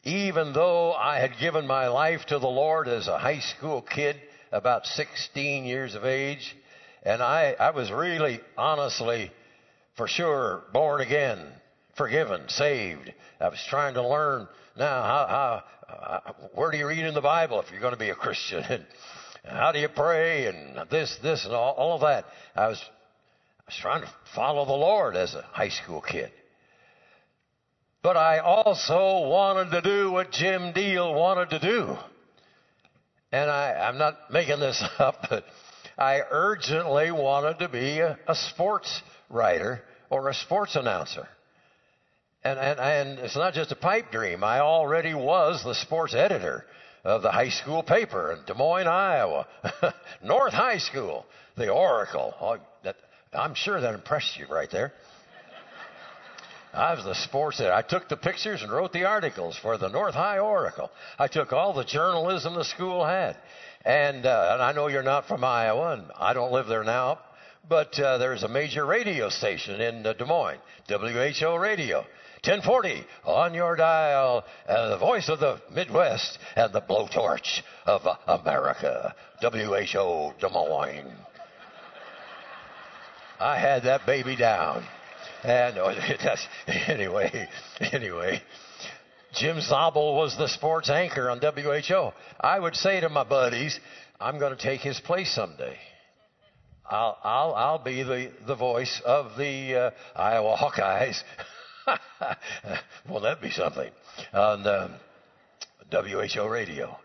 even 0.04 0.52
though 0.52 0.92
I 0.92 1.18
had 1.18 1.40
given 1.40 1.66
my 1.66 1.88
life 1.88 2.20
to 2.28 2.38
the 2.38 2.46
Lord 2.46 2.86
as 2.86 3.08
a 3.08 3.18
high 3.18 3.40
school 3.40 3.82
kid, 3.82 4.14
about 4.52 4.86
16 4.86 5.64
years 5.64 5.96
of 5.96 6.04
age, 6.04 6.56
and 7.02 7.20
I, 7.20 7.56
I 7.58 7.70
was 7.70 7.90
really, 7.90 8.40
honestly, 8.56 9.32
for 9.96 10.06
sure, 10.06 10.62
born 10.72 11.00
again, 11.00 11.44
forgiven, 11.96 12.42
saved. 12.46 13.12
I 13.40 13.48
was 13.48 13.60
trying 13.68 13.94
to 13.94 14.08
learn 14.08 14.46
now 14.78 15.02
how, 15.02 15.26
how 15.88 15.92
uh, 15.92 16.32
where 16.54 16.70
do 16.70 16.78
you 16.78 16.86
read 16.86 17.04
in 17.04 17.14
the 17.14 17.20
Bible 17.20 17.60
if 17.60 17.72
you're 17.72 17.80
going 17.80 17.92
to 17.92 17.98
be 17.98 18.10
a 18.10 18.14
Christian, 18.14 18.62
and 18.62 18.86
how 19.44 19.72
do 19.72 19.80
you 19.80 19.88
pray, 19.88 20.46
and 20.46 20.88
this, 20.90 21.18
this, 21.24 21.44
and 21.44 21.54
all, 21.54 21.72
all 21.72 21.94
of 21.96 22.02
that. 22.02 22.26
I 22.54 22.68
was 22.68 22.80
was 23.70 23.78
trying 23.80 24.02
to 24.02 24.10
follow 24.34 24.64
the 24.64 24.72
Lord 24.72 25.14
as 25.14 25.32
a 25.34 25.42
high 25.42 25.68
school 25.68 26.00
kid. 26.00 26.32
But 28.02 28.16
I 28.16 28.40
also 28.40 29.28
wanted 29.28 29.70
to 29.70 29.80
do 29.80 30.10
what 30.10 30.32
Jim 30.32 30.72
Diehl 30.72 31.14
wanted 31.14 31.50
to 31.50 31.60
do. 31.60 31.96
And 33.30 33.48
I, 33.48 33.74
I'm 33.74 33.96
not 33.96 34.32
making 34.32 34.58
this 34.58 34.82
up, 34.98 35.24
but 35.30 35.44
I 35.96 36.22
urgently 36.28 37.12
wanted 37.12 37.60
to 37.60 37.68
be 37.68 38.00
a, 38.00 38.18
a 38.26 38.34
sports 38.34 39.02
writer 39.28 39.82
or 40.08 40.28
a 40.28 40.34
sports 40.34 40.74
announcer. 40.74 41.28
And, 42.42 42.58
and, 42.58 42.80
and 42.80 43.18
it's 43.20 43.36
not 43.36 43.54
just 43.54 43.70
a 43.70 43.76
pipe 43.76 44.10
dream. 44.10 44.42
I 44.42 44.60
already 44.60 45.14
was 45.14 45.62
the 45.62 45.76
sports 45.76 46.14
editor 46.14 46.64
of 47.04 47.22
the 47.22 47.30
high 47.30 47.50
school 47.50 47.84
paper 47.84 48.32
in 48.32 48.44
Des 48.46 48.54
Moines, 48.54 48.88
Iowa. 48.88 49.46
North 50.24 50.54
High 50.54 50.78
School, 50.78 51.24
the 51.56 51.68
Oracle. 51.68 52.34
Oh, 52.40 52.56
that, 52.82 52.96
I'm 53.32 53.54
sure 53.54 53.80
that 53.80 53.94
impressed 53.94 54.36
you 54.38 54.46
right 54.50 54.70
there. 54.70 54.92
I 56.72 56.94
was 56.94 57.04
the 57.04 57.14
sports 57.14 57.60
editor. 57.60 57.74
I 57.74 57.82
took 57.82 58.08
the 58.08 58.16
pictures 58.16 58.62
and 58.62 58.72
wrote 58.72 58.92
the 58.92 59.04
articles 59.04 59.56
for 59.56 59.78
the 59.78 59.88
North 59.88 60.14
High 60.14 60.38
Oracle. 60.38 60.90
I 61.18 61.28
took 61.28 61.52
all 61.52 61.72
the 61.72 61.84
journalism 61.84 62.54
the 62.54 62.64
school 62.64 63.04
had. 63.04 63.36
And, 63.84 64.26
uh, 64.26 64.50
and 64.52 64.62
I 64.62 64.72
know 64.72 64.88
you're 64.88 65.02
not 65.02 65.26
from 65.26 65.44
Iowa, 65.44 65.92
and 65.94 66.04
I 66.18 66.32
don't 66.32 66.52
live 66.52 66.66
there 66.66 66.84
now, 66.84 67.20
but 67.68 67.98
uh, 67.98 68.18
there's 68.18 68.42
a 68.42 68.48
major 68.48 68.84
radio 68.84 69.28
station 69.28 69.80
in 69.80 70.06
uh, 70.06 70.12
Des 70.12 70.24
Moines, 70.24 70.60
WHO 70.88 71.56
Radio. 71.56 71.98
1040 72.42 73.04
on 73.26 73.54
your 73.54 73.76
dial, 73.76 74.44
uh, 74.66 74.88
the 74.90 74.98
voice 74.98 75.28
of 75.28 75.40
the 75.40 75.60
Midwest 75.72 76.38
and 76.56 76.72
the 76.72 76.80
blowtorch 76.80 77.62
of 77.86 78.02
America, 78.26 79.14
WHO 79.40 80.32
Des 80.40 80.48
Moines. 80.48 81.12
I 83.40 83.58
had 83.58 83.84
that 83.84 84.04
baby 84.04 84.36
down. 84.36 84.84
And 85.42 85.78
oh, 85.78 85.88
anyway, 86.86 87.48
anyway, 87.80 88.42
Jim 89.34 89.60
Zabel 89.60 90.14
was 90.14 90.36
the 90.36 90.48
sports 90.48 90.90
anchor 90.90 91.30
on 91.30 91.40
WHO. 91.40 92.10
I 92.38 92.58
would 92.58 92.76
say 92.76 93.00
to 93.00 93.08
my 93.08 93.24
buddies, 93.24 93.80
I'm 94.20 94.38
going 94.38 94.54
to 94.54 94.62
take 94.62 94.82
his 94.82 95.00
place 95.00 95.34
someday. 95.34 95.78
I'll, 96.90 97.16
I'll, 97.22 97.54
I'll 97.54 97.82
be 97.82 98.02
the, 98.02 98.30
the 98.46 98.56
voice 98.56 99.00
of 99.06 99.38
the 99.38 99.74
uh, 99.74 99.90
Iowa 100.14 100.56
Hawkeyes. 100.56 101.22
Won't 103.08 103.22
that 103.22 103.40
be 103.40 103.50
something? 103.50 103.90
On 104.34 104.66
um, 104.66 104.94
WHO 105.90 106.48
radio. 106.48 106.98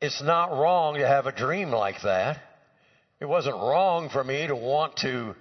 It's 0.00 0.22
not 0.22 0.52
wrong 0.52 0.94
to 0.96 1.06
have 1.08 1.26
a 1.26 1.32
dream 1.32 1.70
like 1.70 2.02
that. 2.02 2.38
It 3.18 3.24
wasn't 3.24 3.56
wrong 3.56 4.10
for 4.10 4.22
me 4.22 4.46
to 4.46 4.54
want 4.54 4.96
to 4.98 5.34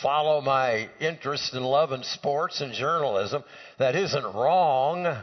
follow 0.00 0.40
my 0.40 0.88
interest 1.00 1.54
in 1.54 1.62
love 1.62 1.92
and 1.92 2.04
sports 2.04 2.60
and 2.60 2.72
journalism. 2.72 3.44
That 3.78 3.94
isn't 3.94 4.24
wrong. 4.34 5.22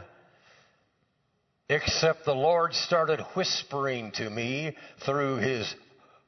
Except 1.68 2.24
the 2.24 2.34
Lord 2.34 2.74
started 2.74 3.20
whispering 3.34 4.12
to 4.12 4.28
me 4.28 4.76
through 5.04 5.36
His 5.36 5.72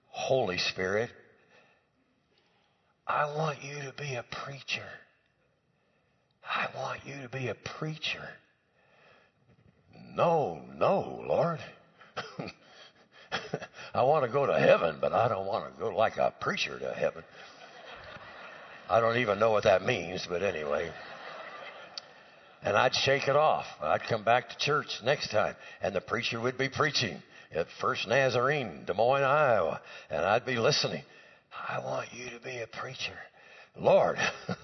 Holy 0.08 0.58
Spirit, 0.58 1.11
I 3.06 3.34
want 3.34 3.64
you 3.64 3.75
to 3.82 3.92
be 3.96 4.14
a 4.14 4.22
preacher. 4.22 4.87
I 6.44 6.68
want 6.76 7.00
you 7.06 7.22
to 7.22 7.28
be 7.28 7.49
a 7.49 7.54
preacher. 7.54 8.28
No, 10.14 10.61
no, 10.76 11.25
Lord. 11.26 11.61
I 13.94 14.02
want 14.04 14.25
to 14.25 14.32
go 14.32 14.46
to 14.46 14.58
heaven, 14.58 14.96
but 15.00 15.12
I 15.12 15.28
don't 15.28 15.46
want 15.46 15.72
to 15.72 15.80
go 15.80 15.90
like 15.90 16.16
a 16.16 16.32
preacher 16.40 16.78
to 16.78 16.92
heaven. 16.92 17.22
I 18.88 19.00
don't 19.00 19.18
even 19.18 19.38
know 19.38 19.50
what 19.50 19.64
that 19.64 19.84
means, 19.84 20.26
but 20.28 20.42
anyway. 20.42 20.90
And 22.62 22.76
I'd 22.76 22.94
shake 22.94 23.28
it 23.28 23.37
off. 23.37 23.66
I'd 23.82 24.02
come 24.08 24.25
back 24.25 24.49
to 24.49 24.56
church 24.56 25.00
next 25.04 25.30
time, 25.30 25.56
and 25.82 25.94
the 25.94 26.00
preacher 26.00 26.40
would 26.40 26.56
be 26.56 26.68
preaching 26.68 27.22
at 27.54 27.66
First 27.80 28.08
Nazarene, 28.08 28.84
Des 28.87 28.94
Moines, 28.94 29.25
Iowa, 29.25 29.80
and 30.11 30.25
I'd 30.25 30.46
be 30.46 30.56
listening. 30.56 31.02
I 31.68 31.80
want 31.80 32.08
you 32.12 32.30
to 32.30 32.42
be 32.42 32.58
a 32.58 32.66
preacher. 32.66 33.18
Lord, 33.78 34.16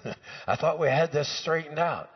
I 0.47 0.55
thought 0.55 0.79
we 0.79 0.87
had 0.87 1.11
this 1.11 1.29
straightened 1.39 1.79
out. 1.79 2.09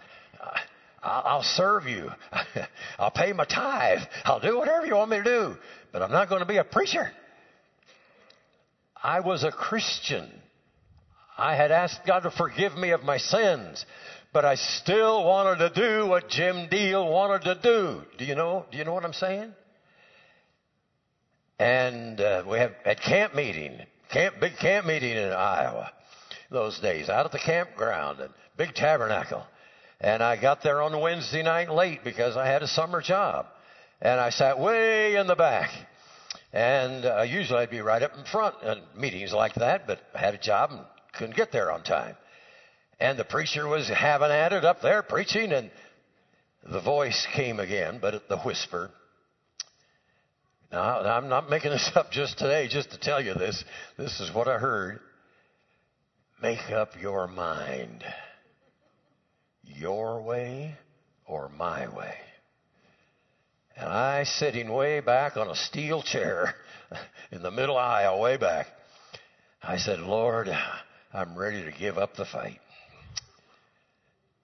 I'll 1.03 1.43
serve 1.43 1.85
you. 1.85 2.09
I'll 2.99 3.11
pay 3.11 3.33
my 3.33 3.45
tithe. 3.45 3.99
I'll 4.23 4.39
do 4.39 4.57
whatever 4.57 4.85
you 4.85 4.95
want 4.95 5.11
me 5.11 5.17
to 5.17 5.23
do, 5.23 5.57
but 5.93 6.01
I'm 6.01 6.11
not 6.11 6.27
going 6.27 6.41
to 6.41 6.47
be 6.47 6.57
a 6.57 6.63
preacher. 6.63 7.09
I 9.01 9.19
was 9.19 9.43
a 9.43 9.51
Christian. 9.51 10.29
I 11.37 11.55
had 11.55 11.71
asked 11.71 12.01
God 12.05 12.21
to 12.21 12.31
forgive 12.31 12.75
me 12.75 12.89
of 12.91 13.03
my 13.03 13.17
sins, 13.17 13.85
but 14.33 14.43
I 14.43 14.55
still 14.55 15.23
wanted 15.23 15.69
to 15.69 15.69
do 15.69 16.07
what 16.07 16.29
Jim 16.29 16.67
Diehl 16.67 17.09
wanted 17.09 17.43
to 17.43 17.59
do. 17.61 18.01
Do 18.17 18.25
you 18.25 18.35
know? 18.35 18.65
Do 18.71 18.77
you 18.77 18.83
know 18.83 18.93
what 18.93 19.05
I'm 19.05 19.13
saying? 19.13 19.53
And 21.59 22.19
uh, 22.19 22.43
we 22.49 22.57
have 22.57 22.73
at 22.83 22.99
camp 22.99 23.35
meeting, 23.35 23.79
camp 24.11 24.35
big 24.39 24.57
camp 24.57 24.87
meeting 24.87 25.15
in 25.15 25.31
Iowa, 25.31 25.91
those 26.49 26.79
days 26.79 27.07
out 27.09 27.25
at 27.25 27.31
the 27.31 27.39
campground 27.39 28.19
and 28.19 28.33
big 28.57 28.73
tabernacle. 28.73 29.43
And 30.01 30.23
I 30.23 30.41
got 30.41 30.63
there 30.63 30.81
on 30.81 30.99
Wednesday 30.99 31.43
night 31.43 31.69
late 31.69 32.03
because 32.03 32.35
I 32.35 32.47
had 32.47 32.63
a 32.63 32.67
summer 32.67 33.01
job, 33.01 33.45
and 34.03 34.19
I 34.19 34.31
sat 34.31 34.59
way 34.59 35.15
in 35.15 35.27
the 35.27 35.35
back. 35.35 35.71
And 36.51 37.05
uh, 37.05 37.21
usually 37.21 37.59
I'd 37.59 37.71
be 37.71 37.79
right 37.79 38.03
up 38.03 38.11
in 38.17 38.25
front 38.25 38.55
at 38.61 38.97
meetings 38.97 39.31
like 39.31 39.55
that, 39.55 39.87
but 39.87 40.01
I 40.13 40.19
had 40.19 40.35
a 40.35 40.37
job 40.37 40.71
and 40.71 40.81
couldn't 41.13 41.37
get 41.37 41.51
there 41.53 41.71
on 41.71 41.83
time. 41.83 42.15
And 42.99 43.17
the 43.17 43.23
preacher 43.23 43.65
was 43.67 43.87
having 43.87 44.29
at 44.29 44.51
it 44.51 44.65
up 44.65 44.81
there 44.81 45.01
preaching, 45.03 45.53
and 45.53 45.71
the 46.69 46.81
voice 46.81 47.25
came 47.33 47.59
again, 47.59 47.99
but 48.01 48.27
the 48.27 48.37
whisper. 48.39 48.91
Now, 50.71 50.99
I'm 50.99 51.29
not 51.29 51.49
making 51.49 51.71
this 51.71 51.89
up 51.95 52.11
just 52.11 52.37
today, 52.37 52.67
just 52.67 52.91
to 52.91 52.99
tell 52.99 53.23
you 53.23 53.33
this. 53.33 53.63
This 53.97 54.19
is 54.19 54.33
what 54.33 54.49
I 54.49 54.59
heard. 54.59 54.99
Make 56.41 56.71
up 56.71 56.89
your 57.01 57.27
mind. 57.27 58.03
Your 59.63 60.21
way 60.21 60.75
or 61.25 61.49
my 61.57 61.87
way. 61.87 62.15
And 63.75 63.89
I, 63.89 64.23
sitting 64.23 64.71
way 64.71 64.99
back 64.99 65.35
on 65.35 65.49
a 65.49 65.55
steel 65.55 66.03
chair 66.03 66.55
in 67.31 67.41
the 67.41 67.51
middle 67.51 67.77
aisle, 67.77 68.19
way 68.19 68.37
back, 68.37 68.67
I 69.61 69.77
said, 69.77 69.99
Lord, 69.99 70.49
I'm 71.13 71.35
ready 71.35 71.63
to 71.63 71.71
give 71.71 71.97
up 71.97 72.15
the 72.15 72.25
fight. 72.25 72.59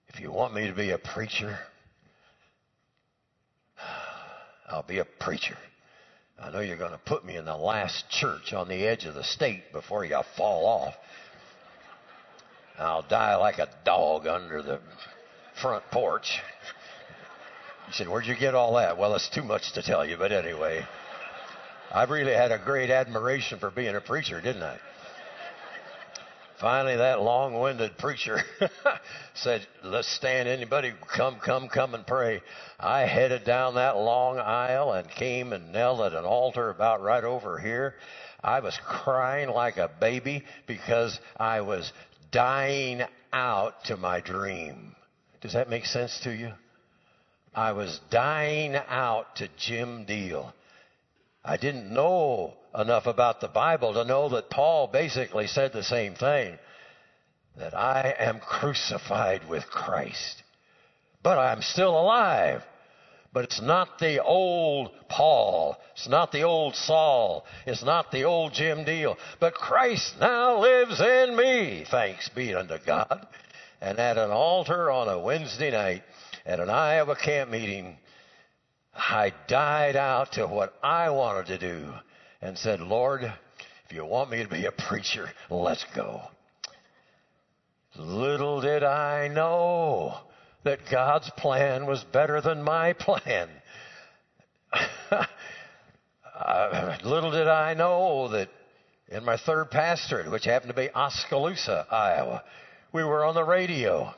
If 0.07 0.19
you 0.19 0.31
want 0.31 0.53
me 0.53 0.67
to 0.67 0.73
be 0.73 0.89
a 0.91 0.97
preacher, 0.97 1.59
I'll 4.67 4.83
be 4.83 4.99
a 4.99 5.05
preacher. 5.05 5.57
I 6.41 6.51
know 6.51 6.61
you're 6.61 6.77
going 6.77 6.91
to 6.91 6.97
put 6.97 7.25
me 7.25 7.35
in 7.35 7.45
the 7.45 7.55
last 7.55 8.09
church 8.09 8.53
on 8.53 8.67
the 8.67 8.87
edge 8.87 9.05
of 9.05 9.13
the 9.13 9.23
state 9.23 9.71
before 9.71 10.05
you 10.05 10.19
fall 10.37 10.65
off. 10.65 10.95
I'll 12.77 13.01
die 13.01 13.35
like 13.35 13.59
a 13.59 13.67
dog 13.83 14.25
under 14.25 14.61
the 14.61 14.79
front 15.61 15.83
porch. 15.91 16.39
He 17.89 17.95
said, 17.95 18.07
Where'd 18.07 18.27
you 18.27 18.35
get 18.35 18.53
all 18.53 18.75
that? 18.75 18.97
Well, 18.99 19.15
it's 19.15 19.29
too 19.29 19.41
much 19.41 19.73
to 19.73 19.81
tell 19.81 20.05
you, 20.05 20.15
but 20.15 20.31
anyway. 20.31 20.85
I 21.91 22.03
really 22.03 22.33
had 22.33 22.51
a 22.51 22.59
great 22.59 22.91
admiration 22.91 23.57
for 23.57 23.71
being 23.71 23.95
a 23.95 24.01
preacher, 24.01 24.39
didn't 24.39 24.61
I? 24.61 24.77
Finally, 26.59 26.97
that 26.97 27.21
long 27.21 27.59
winded 27.59 27.97
preacher 27.97 28.43
said, 29.33 29.65
Let's 29.83 30.07
stand. 30.07 30.47
Anybody 30.47 30.93
come, 31.15 31.39
come, 31.39 31.67
come 31.67 31.95
and 31.95 32.05
pray. 32.05 32.41
I 32.79 33.01
headed 33.01 33.43
down 33.43 33.75
that 33.75 33.97
long 33.97 34.37
aisle 34.37 34.91
and 34.93 35.09
came 35.09 35.51
and 35.51 35.71
knelt 35.71 36.01
at 36.01 36.13
an 36.13 36.25
altar 36.25 36.69
about 36.69 37.01
right 37.01 37.23
over 37.23 37.57
here. 37.57 37.95
I 38.43 38.59
was 38.59 38.77
crying 38.85 39.49
like 39.49 39.77
a 39.77 39.89
baby 39.99 40.43
because 40.67 41.19
I 41.37 41.61
was 41.61 41.91
dying 42.31 43.01
out 43.33 43.85
to 43.85 43.97
my 43.97 44.19
dream. 44.19 44.95
Does 45.41 45.53
that 45.53 45.69
make 45.69 45.85
sense 45.85 46.19
to 46.23 46.31
you? 46.31 46.51
I 47.53 47.71
was 47.71 47.99
dying 48.09 48.75
out 48.75 49.37
to 49.37 49.49
Jim 49.57 50.05
Diehl. 50.05 50.53
I 51.43 51.57
didn't 51.57 51.93
know 51.93 52.53
enough 52.77 53.07
about 53.07 53.41
the 53.41 53.47
Bible 53.47 53.93
to 53.93 54.05
know 54.05 54.29
that 54.29 54.49
Paul 54.49 54.87
basically 54.87 55.47
said 55.47 55.73
the 55.73 55.83
same 55.83 56.13
thing 56.13 56.57
that 57.57 57.73
I 57.73 58.15
am 58.19 58.39
crucified 58.39 59.47
with 59.49 59.65
Christ, 59.69 60.43
but 61.23 61.37
I'm 61.37 61.61
still 61.61 61.99
alive. 61.99 62.63
But 63.31 63.43
it's 63.43 63.61
not 63.61 63.99
the 63.99 64.23
old 64.23 64.91
Paul. 65.07 65.77
It's 65.93 66.07
not 66.07 66.31
the 66.31 66.43
old 66.43 66.75
Saul. 66.75 67.45
It's 67.67 67.83
not 67.83 68.11
the 68.11 68.23
old 68.23 68.53
Jim 68.53 68.85
Diehl. 68.85 69.17
But 69.39 69.53
Christ 69.53 70.15
now 70.19 70.59
lives 70.59 70.99
in 70.99 71.35
me. 71.35 71.85
Thanks 71.91 72.27
be 72.29 72.55
unto 72.55 72.79
God. 72.83 73.27
And 73.81 73.99
at 73.99 74.17
an 74.17 74.31
altar 74.31 74.89
on 74.89 75.07
a 75.07 75.19
Wednesday 75.19 75.69
night 75.69 76.01
at 76.49 76.59
an 76.59 76.69
Iowa 76.69 77.15
camp 77.15 77.51
meeting, 77.51 77.95
I 78.95 79.31
died 79.47 79.95
out 79.95 80.31
to 80.33 80.47
what 80.47 80.73
I 80.81 81.11
wanted 81.11 81.45
to 81.47 81.59
do 81.59 81.93
and 82.41 82.57
said, 82.57 82.79
Lord, 82.79 83.21
if 83.21 83.93
you 83.95 84.03
want 84.03 84.31
me 84.31 84.41
to 84.41 84.49
be 84.49 84.65
a 84.65 84.71
preacher, 84.89 85.29
let's 85.51 85.85
go. 85.95 86.23
Little 87.95 88.61
did 88.61 88.83
I 88.83 89.27
know 89.27 90.17
that 90.63 90.79
God's 90.91 91.29
plan 91.37 91.85
was 91.85 92.03
better 92.03 92.41
than 92.41 92.63
my 92.63 92.93
plan. 92.99 93.47
little 97.03 97.31
did 97.31 97.47
I 97.47 97.75
know 97.75 98.27
that 98.29 98.49
in 99.07 99.23
my 99.23 99.37
third 99.37 99.69
pastorate, 99.69 100.31
which 100.31 100.45
happened 100.45 100.69
to 100.69 100.75
be 100.75 100.89
Oskaloosa, 100.89 101.85
Iowa, 101.91 102.43
we 102.91 103.03
were 103.03 103.23
on 103.23 103.35
the 103.35 103.43
radio 103.43 104.15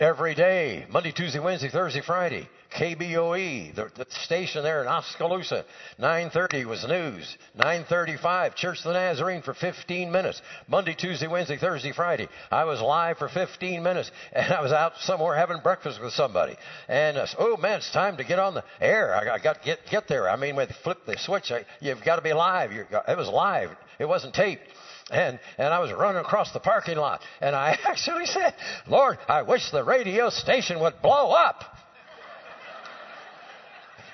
every 0.00 0.34
day, 0.34 0.86
Monday, 0.90 1.12
Tuesday, 1.12 1.38
Wednesday, 1.38 1.68
Thursday, 1.68 2.00
Friday. 2.00 2.48
KBOE, 2.76 3.72
the, 3.76 3.88
the 3.94 4.06
station 4.10 4.64
there 4.64 4.82
in 4.82 4.88
Oskaloosa. 4.88 5.64
9:30 6.00 6.64
was 6.64 6.84
news. 6.88 7.36
9:35, 7.56 8.56
Church 8.56 8.78
of 8.78 8.84
the 8.84 8.92
Nazarene 8.94 9.42
for 9.42 9.54
15 9.54 10.10
minutes. 10.10 10.42
Monday, 10.66 10.94
Tuesday, 10.94 11.28
Wednesday, 11.28 11.56
Thursday, 11.56 11.92
Friday. 11.92 12.28
I 12.50 12.64
was 12.64 12.80
live 12.80 13.18
for 13.18 13.28
15 13.28 13.80
minutes, 13.80 14.10
and 14.32 14.52
I 14.52 14.60
was 14.60 14.72
out 14.72 14.94
somewhere 15.02 15.36
having 15.36 15.60
breakfast 15.62 16.02
with 16.02 16.14
somebody. 16.14 16.56
And 16.88 17.16
uh, 17.16 17.26
oh 17.38 17.56
man, 17.56 17.78
it's 17.78 17.92
time 17.92 18.16
to 18.16 18.24
get 18.24 18.40
on 18.40 18.54
the 18.54 18.64
air. 18.80 19.14
I, 19.14 19.34
I 19.34 19.38
got 19.38 19.60
to 19.60 19.64
get 19.64 19.78
get 19.88 20.08
there. 20.08 20.28
I 20.28 20.34
mean, 20.34 20.56
they 20.56 20.66
flip 20.82 21.06
the 21.06 21.16
switch, 21.16 21.52
I, 21.52 21.64
you've 21.80 22.02
got 22.02 22.16
to 22.16 22.22
be 22.22 22.32
live. 22.32 22.72
You're, 22.72 22.88
it 23.06 23.16
was 23.16 23.28
live. 23.28 23.70
It 24.00 24.06
wasn't 24.06 24.34
taped 24.34 24.64
and 25.10 25.38
and 25.58 25.72
I 25.72 25.78
was 25.80 25.92
running 25.92 26.20
across 26.20 26.52
the 26.52 26.60
parking 26.60 26.96
lot, 26.96 27.20
and 27.40 27.54
I 27.54 27.78
actually 27.84 28.26
said, 28.26 28.54
"Lord, 28.86 29.18
I 29.28 29.42
wish 29.42 29.70
the 29.70 29.84
radio 29.84 30.30
station 30.30 30.80
would 30.80 31.00
blow 31.02 31.32
up." 31.32 31.64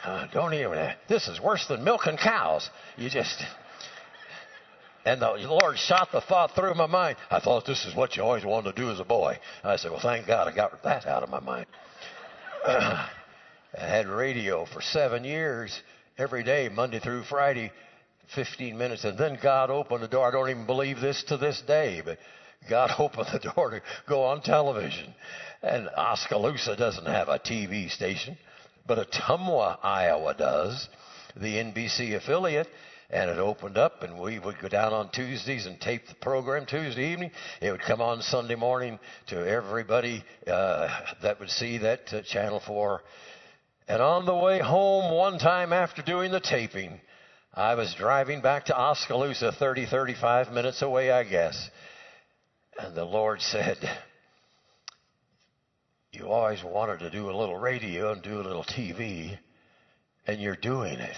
Uh, 0.03 0.27
don't 0.33 0.55
even. 0.55 0.95
This 1.11 1.29
is 1.29 1.39
worse 1.39 1.67
than 1.69 1.85
milking 1.85 2.17
cows. 2.17 2.71
You 2.97 3.11
just. 3.11 3.45
And 5.05 5.21
the 5.21 5.33
Lord 5.47 5.79
shot 5.79 6.09
the 6.11 6.23
thought 6.23 6.55
through 6.55 6.75
my 6.75 6.87
mind. 6.87 7.19
I 7.31 7.39
thought 7.41 7.67
this 7.67 7.85
is 7.85 7.95
what 7.95 8.17
you 8.17 8.23
always 8.23 8.43
wanted 8.43 8.75
to 8.75 8.83
do 8.83 8.91
as 8.91 8.99
a 8.99 9.05
boy. 9.05 9.39
I 9.63 9.77
said, 9.77 9.91
well, 9.91 10.01
thank 10.01 10.27
God 10.27 10.49
I 10.49 10.55
got 10.55 10.83
that 10.85 11.07
out 11.07 11.23
of 11.23 11.29
my 11.29 11.41
mind. 11.41 11.67
I 12.67 13.09
had 13.75 14.09
radio 14.09 14.67
for 14.67 14.81
seven 14.81 15.25
years, 15.25 15.79
every 16.19 16.45
day, 16.45 16.69
Monday 16.69 16.99
through 16.99 17.25
Friday, 17.25 17.73
15 18.35 18.77
minutes. 18.77 19.05
And 19.05 19.19
then 19.19 19.39
God 19.43 19.71
opened 19.71 20.03
the 20.03 20.09
door. 20.09 20.27
I 20.27 20.31
don't 20.31 20.51
even 20.51 20.67
believe 20.67 21.01
this 21.01 21.23
to 21.25 21.37
this 21.37 21.63
day, 21.67 22.03
but 22.05 22.19
God 22.69 22.93
opened 22.99 23.29
the 23.33 23.53
door 23.55 23.71
to 23.71 23.83
go 24.09 24.25
on 24.25 24.43
television. 24.43 25.15
And 25.63 25.89
Oskaloosa 25.89 26.77
doesn't 26.77 27.07
have 27.07 27.29
a 27.29 27.39
TV 27.39 27.91
station, 27.91 28.39
but 28.87 29.11
Ottumwa, 29.11 29.79
Iowa 29.83 30.35
does, 30.35 30.89
the 31.37 31.55
NBC 31.57 32.15
affiliate. 32.17 32.69
And 33.13 33.29
it 33.29 33.39
opened 33.39 33.77
up, 33.77 34.05
and 34.05 34.21
we 34.21 34.39
would 34.39 34.61
go 34.63 34.69
down 34.69 34.93
on 34.93 35.11
Tuesdays 35.11 35.67
and 35.67 35.81
tape 35.81 36.07
the 36.07 36.15
program 36.15 36.65
Tuesday 36.65 37.11
evening. 37.13 37.33
It 37.61 37.73
would 37.73 37.81
come 37.81 38.01
on 38.01 38.23
Sunday 38.23 38.55
morning 38.55 39.01
to 39.27 39.45
everybody 39.45 40.23
uh, 40.47 40.89
that 41.21 41.41
would 41.41 41.51
see 41.51 41.79
that 41.79 42.15
uh, 42.15 42.23
Channel 42.23 42.63
4. 42.65 43.03
And 43.89 44.01
on 44.01 44.27
the 44.27 44.35
way 44.37 44.61
home, 44.61 45.13
one 45.13 45.41
time 45.41 45.73
after 45.73 46.03
doing 46.03 46.31
the 46.31 46.39
taping, 46.39 47.01
I 47.53 47.75
was 47.75 47.95
driving 47.95 48.43
back 48.43 48.67
to 48.67 48.79
Oskaloosa, 48.79 49.51
30, 49.51 49.87
35 49.87 50.53
minutes 50.53 50.83
away, 50.83 51.11
I 51.11 51.25
guess. 51.25 51.69
And 52.79 52.95
the 52.95 53.05
Lord 53.05 53.41
said, 53.43 53.77
You 56.13 56.29
always 56.29 56.63
wanted 56.63 57.01
to 57.01 57.11
do 57.11 57.29
a 57.29 57.37
little 57.37 57.59
radio 57.59 58.13
and 58.13 58.23
do 58.23 58.41
a 58.41 58.43
little 58.43 58.63
TV, 58.63 59.37
and 60.29 60.41
you're 60.41 60.55
doing 60.55 61.01
it. 61.01 61.17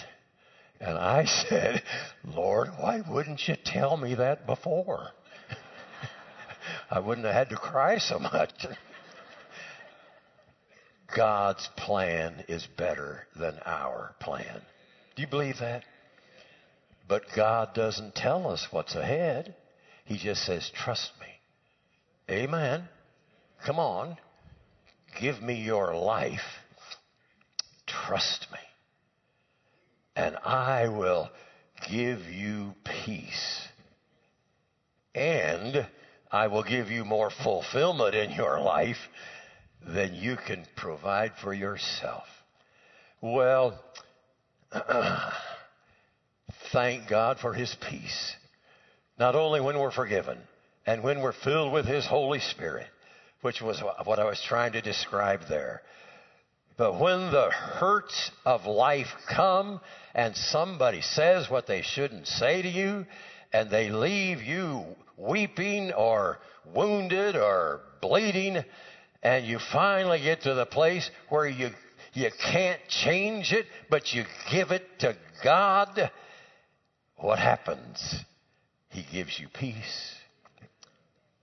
And 0.81 0.97
I 0.97 1.25
said, 1.49 1.83
Lord, 2.25 2.68
why 2.79 3.03
wouldn't 3.07 3.47
you 3.47 3.57
tell 3.62 3.99
me 3.99 4.14
that 4.14 4.47
before? 4.47 5.09
I 6.90 6.99
wouldn't 6.99 7.27
have 7.27 7.35
had 7.35 7.51
to 7.51 7.57
cry 7.57 7.99
so 7.99 8.18
much. 8.18 8.66
God's 11.14 11.68
plan 11.77 12.45
is 12.49 12.66
better 12.79 13.27
than 13.37 13.59
our 13.66 14.14
plan. 14.18 14.62
Do 15.14 15.21
you 15.21 15.29
believe 15.29 15.59
that? 15.61 15.85
But 17.09 17.25
God 17.35 17.75
doesn't 17.75 18.15
tell 18.15 18.49
us 18.49 18.69
what's 18.71 18.95
ahead. 18.95 19.55
He 20.05 20.19
just 20.19 20.45
says, 20.45 20.71
trust 20.75 21.11
me. 21.21 21.27
Amen. 22.35 22.88
Come 23.65 23.79
on. 23.79 24.17
Give 25.21 25.41
me 25.43 25.62
your 25.62 25.95
life. 25.95 26.41
Trust 27.87 28.47
me. 28.53 28.59
And 30.17 30.37
I 30.45 30.88
will 30.88 31.31
give 31.91 32.21
you 32.27 32.75
peace. 32.85 33.69
And 35.15 35.87
I 36.31 36.47
will 36.47 36.62
give 36.62 36.91
you 36.91 37.05
more 37.05 37.31
fulfillment 37.31 38.15
in 38.15 38.31
your 38.31 38.61
life 38.61 38.97
than 39.87 40.15
you 40.15 40.37
can 40.37 40.65
provide 40.77 41.33
for 41.43 41.53
yourself. 41.53 42.25
Well, 43.21 43.79
thank 46.73 47.09
God 47.09 47.39
for 47.39 47.53
His 47.53 47.75
peace. 47.89 48.37
Not 49.19 49.37
only 49.37 49.61
when 49.61 49.79
we're 49.79 49.91
forgiven 49.91 50.39
and 50.87 51.03
when 51.03 51.21
we're 51.21 51.33
filled 51.33 51.73
with 51.73 51.87
His 51.87 52.07
Holy 52.07 52.41
Spirit, 52.41 52.87
which 53.43 53.61
was 53.61 53.81
what 54.05 54.19
I 54.19 54.25
was 54.25 54.43
trying 54.47 54.73
to 54.73 54.81
describe 54.81 55.41
there, 55.49 55.83
but 56.77 56.99
when 56.99 57.31
the 57.31 57.51
hurts 57.51 58.31
of 58.45 58.65
life 58.65 59.09
come 59.29 59.81
and 60.15 60.35
somebody 60.35 61.03
says 61.03 61.51
what 61.51 61.67
they 61.67 61.83
shouldn't 61.83 62.27
say 62.27 62.63
to 62.63 62.69
you 62.69 63.07
and 63.53 63.71
they 63.71 63.91
leave 63.91 64.43
you 64.43 64.85
weeping 65.19 65.93
or 65.93 66.39
wounded 66.75 67.37
or 67.37 67.81
bleeding 68.01 68.65
and 69.23 69.47
you 69.47 69.59
finally 69.73 70.21
get 70.21 70.43
to 70.43 70.55
the 70.55 70.67
place 70.67 71.09
where 71.29 71.47
you 71.47 71.71
you 72.15 72.31
can't 72.53 72.81
change 72.89 73.53
it, 73.53 73.65
but 73.89 74.13
you 74.13 74.25
give 74.51 74.71
it 74.71 74.87
to 74.99 75.17
God, 75.43 76.11
what 77.23 77.39
happens? 77.39 78.17
He 78.91 79.07
gives 79.11 79.39
you 79.39 79.49
peace. 79.49 80.15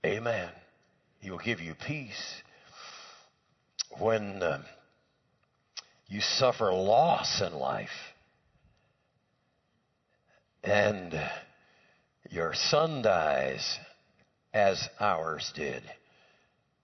Amen. 0.06 0.50
He 1.22 1.32
will 1.32 1.40
give 1.40 1.62
you 1.62 1.74
peace. 1.74 2.42
When 3.98 4.44
uh, 4.44 4.62
you 6.08 6.22
suffer 6.22 6.72
loss 6.72 7.42
in 7.42 7.54
life, 7.54 7.90
and 10.64 11.18
your 12.30 12.54
son 12.54 13.02
dies, 13.02 13.80
as 14.54 14.88
ours 15.00 15.52
did, 15.56 15.82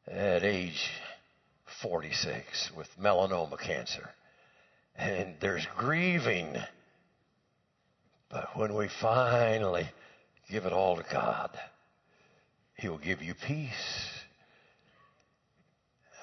at 0.07 0.43
age 0.43 0.89
46 1.81 2.71
with 2.77 2.87
melanoma 2.99 3.59
cancer. 3.59 4.09
And 4.95 5.35
there's 5.41 5.67
grieving. 5.77 6.55
But 8.29 8.55
when 8.55 8.75
we 8.75 8.89
finally 9.01 9.87
give 10.49 10.65
it 10.65 10.73
all 10.73 10.95
to 10.97 11.05
God, 11.11 11.51
He 12.75 12.89
will 12.89 12.97
give 12.97 13.21
you 13.21 13.33
peace. 13.33 14.09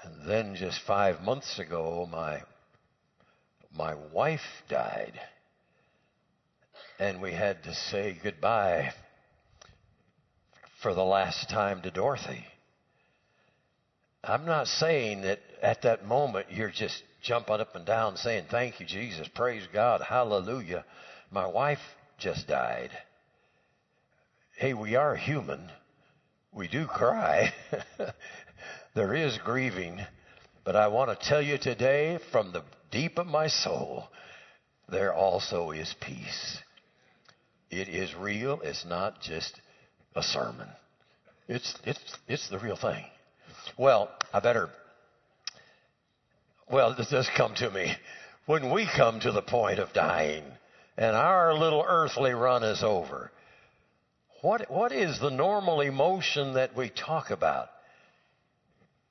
And 0.04 0.28
then 0.28 0.56
just 0.56 0.80
five 0.80 1.22
months 1.22 1.58
ago, 1.58 2.08
my, 2.10 2.42
my 3.76 3.94
wife 4.12 4.40
died. 4.68 5.20
And 6.98 7.22
we 7.22 7.32
had 7.32 7.62
to 7.64 7.74
say 7.74 8.18
goodbye 8.22 8.92
for 10.82 10.94
the 10.94 11.04
last 11.04 11.48
time 11.48 11.82
to 11.82 11.90
Dorothy. 11.90 12.44
I'm 14.24 14.44
not 14.44 14.66
saying 14.66 15.22
that 15.22 15.40
at 15.62 15.82
that 15.82 16.04
moment 16.06 16.46
you're 16.50 16.70
just 16.70 17.02
jumping 17.22 17.60
up 17.60 17.74
and 17.74 17.86
down 17.86 18.16
saying, 18.16 18.44
Thank 18.50 18.80
you, 18.80 18.86
Jesus, 18.86 19.28
praise 19.28 19.66
God, 19.72 20.00
hallelujah. 20.00 20.84
My 21.32 21.46
wife 21.46 21.80
just 22.18 22.46
died. 22.46 22.90
Hey, 24.54 24.74
we 24.74 24.96
are 24.96 25.16
human. 25.16 25.70
We 26.52 26.68
do 26.68 26.86
cry. 26.86 27.54
there 28.94 29.14
is 29.14 29.38
grieving. 29.38 29.98
But 30.62 30.76
I 30.76 30.88
want 30.88 31.08
to 31.08 31.26
tell 31.28 31.40
you 31.40 31.56
today, 31.56 32.18
from 32.30 32.52
the 32.52 32.62
deep 32.90 33.18
of 33.18 33.26
my 33.26 33.46
soul, 33.46 34.08
there 34.90 35.14
also 35.14 35.70
is 35.70 35.94
peace. 36.02 36.58
It 37.70 37.88
is 37.88 38.14
real. 38.14 38.60
It's 38.62 38.84
not 38.84 39.22
just 39.22 39.58
a 40.14 40.22
sermon. 40.22 40.68
It's, 41.48 41.74
it's, 41.86 42.18
it's 42.28 42.50
the 42.50 42.58
real 42.58 42.76
thing. 42.76 43.06
Well, 43.78 44.10
I 44.34 44.40
better. 44.40 44.68
Well, 46.70 46.94
does 46.94 47.08
this 47.08 47.30
come 47.34 47.54
to 47.54 47.70
me. 47.70 47.94
When 48.44 48.70
we 48.70 48.86
come 48.86 49.20
to 49.20 49.32
the 49.32 49.40
point 49.40 49.78
of 49.78 49.94
dying 49.94 50.44
and 50.96 51.16
our 51.16 51.54
little 51.54 51.84
earthly 51.86 52.32
run 52.32 52.62
is 52.62 52.82
over, 52.82 53.30
what, 54.42 54.70
what 54.70 54.92
is 54.92 55.20
the 55.20 55.30
normal 55.30 55.80
emotion 55.80 56.54
that 56.54 56.76
we 56.76 56.90
talk 56.90 57.30
about? 57.30 57.68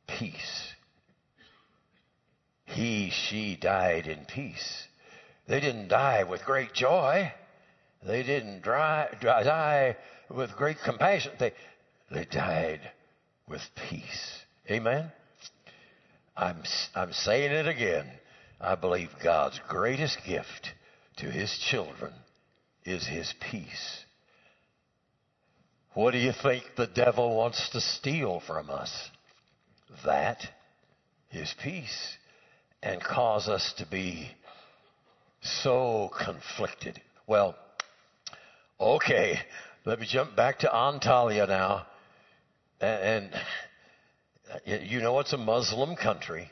Peace. 0.07 0.73
He, 2.65 3.11
she 3.11 3.55
died 3.55 4.07
in 4.07 4.25
peace. 4.25 4.83
They 5.47 5.59
didn't 5.59 5.87
die 5.87 6.23
with 6.23 6.45
great 6.45 6.73
joy. 6.73 7.31
They 8.05 8.23
didn't 8.23 8.61
dry, 8.61 9.09
die 9.21 9.97
with 10.29 10.55
great 10.55 10.77
compassion. 10.83 11.33
They, 11.39 11.53
they 12.09 12.25
died 12.25 12.81
with 13.47 13.61
peace. 13.89 14.39
Amen? 14.69 15.11
I'm, 16.35 16.63
I'm 16.95 17.13
saying 17.13 17.51
it 17.51 17.67
again. 17.67 18.07
I 18.59 18.75
believe 18.75 19.09
God's 19.23 19.59
greatest 19.67 20.19
gift 20.25 20.73
to 21.21 21.31
His 21.31 21.55
children 21.69 22.11
is 22.83 23.05
His 23.05 23.33
peace. 23.51 24.03
What 25.93 26.11
do 26.11 26.17
you 26.17 26.31
think 26.31 26.63
the 26.75 26.87
devil 26.87 27.35
wants 27.35 27.69
to 27.69 27.81
steal 27.81 28.41
from 28.45 28.69
us? 28.69 28.91
That 30.03 30.39
is 31.31 31.53
peace, 31.61 32.17
and 32.81 33.01
cause 33.01 33.47
us 33.47 33.73
to 33.77 33.85
be 33.85 34.31
so 35.41 36.09
conflicted. 36.25 36.99
Well, 37.27 37.55
okay, 38.79 39.37
let 39.85 39.99
me 39.99 40.07
jump 40.09 40.35
back 40.35 40.59
to 40.59 40.67
Antalya 40.67 41.47
now. 41.47 41.85
And, 42.79 43.29
and 44.65 44.89
you 44.89 45.01
know 45.01 45.19
it's 45.19 45.33
a 45.33 45.37
Muslim 45.37 45.95
country, 45.95 46.49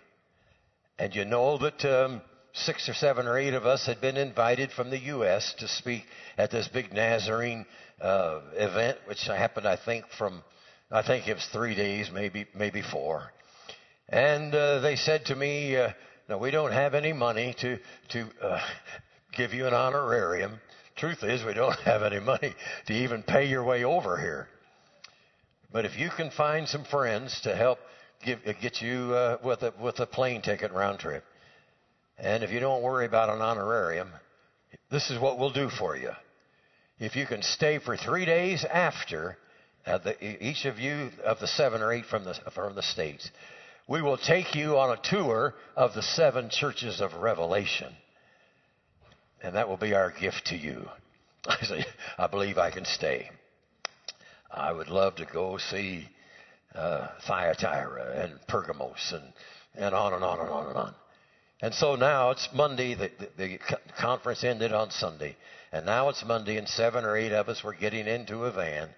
and 1.00 1.16
you 1.16 1.26
know 1.26 1.58
that 1.58 1.84
um, 1.86 2.22
six 2.54 2.90
or 2.90 2.94
seven 2.94 3.28
or 3.28 3.38
eight 3.38 3.54
of 3.54 3.66
us 3.66 3.86
had 3.86 4.02
been 4.02 4.18
invited 4.18 4.72
from 4.72 4.90
the 4.90 5.00
U.S. 5.00 5.54
to 5.60 5.68
speak 5.68 6.06
at 6.38 6.52
this 6.52 6.68
big 6.68 6.94
Nazarene 6.94 7.66
uh, 8.02 8.42
event, 8.54 8.98
which 9.06 9.24
happened, 9.26 9.68
I 9.68 9.76
think, 9.76 10.06
from 10.18 10.44
I 10.92 11.04
think 11.04 11.28
it 11.28 11.36
was 11.36 11.46
three 11.52 11.76
days, 11.76 12.10
maybe 12.12 12.48
maybe 12.56 12.82
four. 12.82 13.32
And 14.08 14.54
uh, 14.56 14.80
they 14.80 14.96
said 14.96 15.26
to 15.26 15.36
me, 15.36 15.76
uh, 15.78 15.92
"No, 16.28 16.38
we 16.38 16.52
don't 16.52 16.72
have 16.72 16.96
any 16.96 17.14
money 17.14 17.56
to 17.62 17.78
to 18.10 18.26
uh, 18.42 18.60
give 19.36 19.54
you 19.54 19.68
an 19.68 19.74
honorarium 19.74 20.60
truth 21.00 21.24
is, 21.24 21.44
we 21.44 21.54
don't 21.54 21.80
have 21.86 22.04
any 22.04 22.20
money 22.20 22.54
to 22.88 22.94
even 22.94 23.24
pay 23.24 23.46
your 23.46 23.64
way 23.64 23.84
over 23.84 24.18
here. 24.18 24.48
But 25.72 25.86
if 25.86 25.98
you 25.98 26.10
can 26.10 26.30
find 26.32 26.68
some 26.68 26.84
friends 26.84 27.40
to 27.42 27.56
help 27.56 27.80
give, 28.24 28.40
get 28.62 28.82
you 28.82 29.14
uh, 29.14 29.38
with 29.44 29.64
a 29.64 29.74
with 29.80 30.00
a 30.00 30.06
plane 30.06 30.42
ticket 30.42 30.72
round 30.72 31.00
trip, 31.00 31.24
and 32.20 32.44
if 32.44 32.52
you 32.52 32.60
don't 32.60 32.82
worry 32.82 33.06
about 33.06 33.30
an 33.30 33.42
honorarium, 33.42 34.10
this 34.92 35.10
is 35.10 35.20
what 35.20 35.40
we'll 35.40 35.52
do 35.52 35.70
for 35.70 35.96
you. 35.96 36.12
If 37.00 37.16
you 37.16 37.26
can 37.26 37.42
stay 37.42 37.80
for 37.80 37.96
three 37.96 38.26
days 38.26 38.66
after, 38.66 39.38
uh, 39.86 40.00
the, 40.00 40.46
each 40.46 40.66
of 40.66 40.80
you 40.80 41.10
of 41.24 41.40
the 41.40 41.48
seven 41.48 41.82
or 41.82 41.94
eight 41.94 42.06
from 42.06 42.26
the 42.26 42.36
from 42.54 42.76
the 42.76 42.84
states, 42.84 43.30
we 43.88 44.02
will 44.02 44.18
take 44.18 44.54
you 44.54 44.78
on 44.78 44.92
a 44.92 45.02
tour 45.02 45.56
of 45.76 45.94
the 45.94 46.02
seven 46.02 46.50
churches 46.50 47.02
of 47.02 47.14
Revelation. 47.14 47.94
And 49.42 49.56
that 49.56 49.70
will 49.70 49.78
be 49.78 49.96
our 49.96 50.12
gift 50.12 50.48
to 50.48 50.58
you. 50.58 50.86
I 51.48 51.64
say, 51.64 51.86
I 52.18 52.28
believe 52.28 52.58
I 52.58 52.72
can 52.72 52.86
stay. 52.86 53.30
I 54.52 54.72
would 54.72 54.90
love 54.90 55.16
to 55.16 55.26
go 55.26 55.58
see 55.58 56.08
uh, 56.76 57.08
Thyatira 57.28 58.24
and 58.24 58.40
Pergamos 58.48 59.14
and, 59.14 59.34
and 59.76 59.96
on 59.96 60.14
and 60.14 60.24
on 60.24 60.40
and 60.40 60.50
on 60.50 60.68
and 60.68 60.78
on. 60.78 60.96
And 61.62 61.74
so 61.74 61.96
now 61.96 62.32
it's 62.32 62.48
Monday. 62.54 62.94
The, 62.94 63.12
the, 63.20 63.30
the 63.38 63.60
conference 64.00 64.44
ended 64.44 64.72
on 64.72 64.92
Sunday. 64.92 65.36
And 65.72 65.86
now 65.86 66.10
it's 66.10 66.24
Monday, 66.26 66.58
and 66.58 66.68
seven 66.68 67.04
or 67.04 67.18
eight 67.18 67.34
of 67.34 67.50
us 67.50 67.64
were 67.64 67.74
getting 67.74 68.08
into 68.08 68.46
a 68.46 68.52
van. 68.52 68.90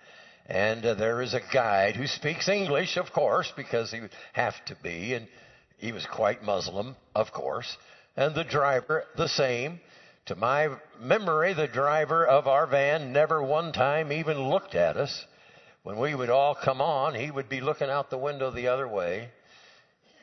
And 0.46 0.86
uh, 0.86 0.94
there 0.94 1.22
is 1.22 1.34
a 1.34 1.42
guide 1.52 1.96
who 1.96 2.08
speaks 2.08 2.48
English, 2.48 2.98
of 2.98 3.12
course, 3.12 3.52
because 3.56 3.92
he 3.92 4.00
would 4.02 4.12
have 4.34 4.54
to 4.66 4.76
be. 4.84 5.14
And 5.14 5.28
he 5.78 5.92
was 5.92 6.06
quite 6.06 6.44
Muslim, 6.44 6.96
of 7.16 7.32
course. 7.32 7.78
And 8.16 8.36
the 8.36 8.44
driver, 8.44 9.06
the 9.18 9.28
same. 9.28 9.80
To 10.28 10.36
my 10.36 10.70
memory, 11.00 11.54
the 11.54 11.68
driver 11.68 12.26
of 12.26 12.48
our 12.48 12.68
van 12.68 13.12
never 13.12 13.42
one 13.42 13.74
time 13.74 14.12
even 14.12 14.50
looked 14.50 14.76
at 14.76 14.98
us. 14.98 15.26
When 15.84 15.98
we 15.98 16.14
would 16.14 16.30
all 16.30 16.54
come 16.54 16.80
on, 16.80 17.16
he 17.16 17.32
would 17.32 17.50
be 17.50 17.60
looking 17.60 17.90
out 17.90 18.12
the 18.12 18.18
window 18.20 18.52
the 18.52 18.68
other 18.68 18.88
way. 18.88 19.30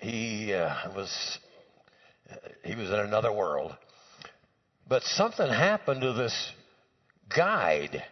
He 0.00 0.52
uh, 0.52 0.92
was 0.94 1.38
he 2.64 2.74
was 2.74 2.90
in 2.90 2.98
another 2.98 3.32
world. 3.32 3.76
But 4.88 5.02
something 5.02 5.48
happened 5.48 6.00
to 6.02 6.12
this 6.12 6.52
guide. 7.34 8.02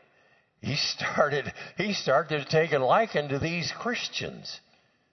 He 0.60 0.76
started 0.76 1.52
he 1.76 1.92
started 1.92 2.44
to 2.44 2.50
take 2.50 2.72
a 2.72 2.78
liking 2.78 3.28
to 3.28 3.38
these 3.38 3.72
Christians. 3.78 4.60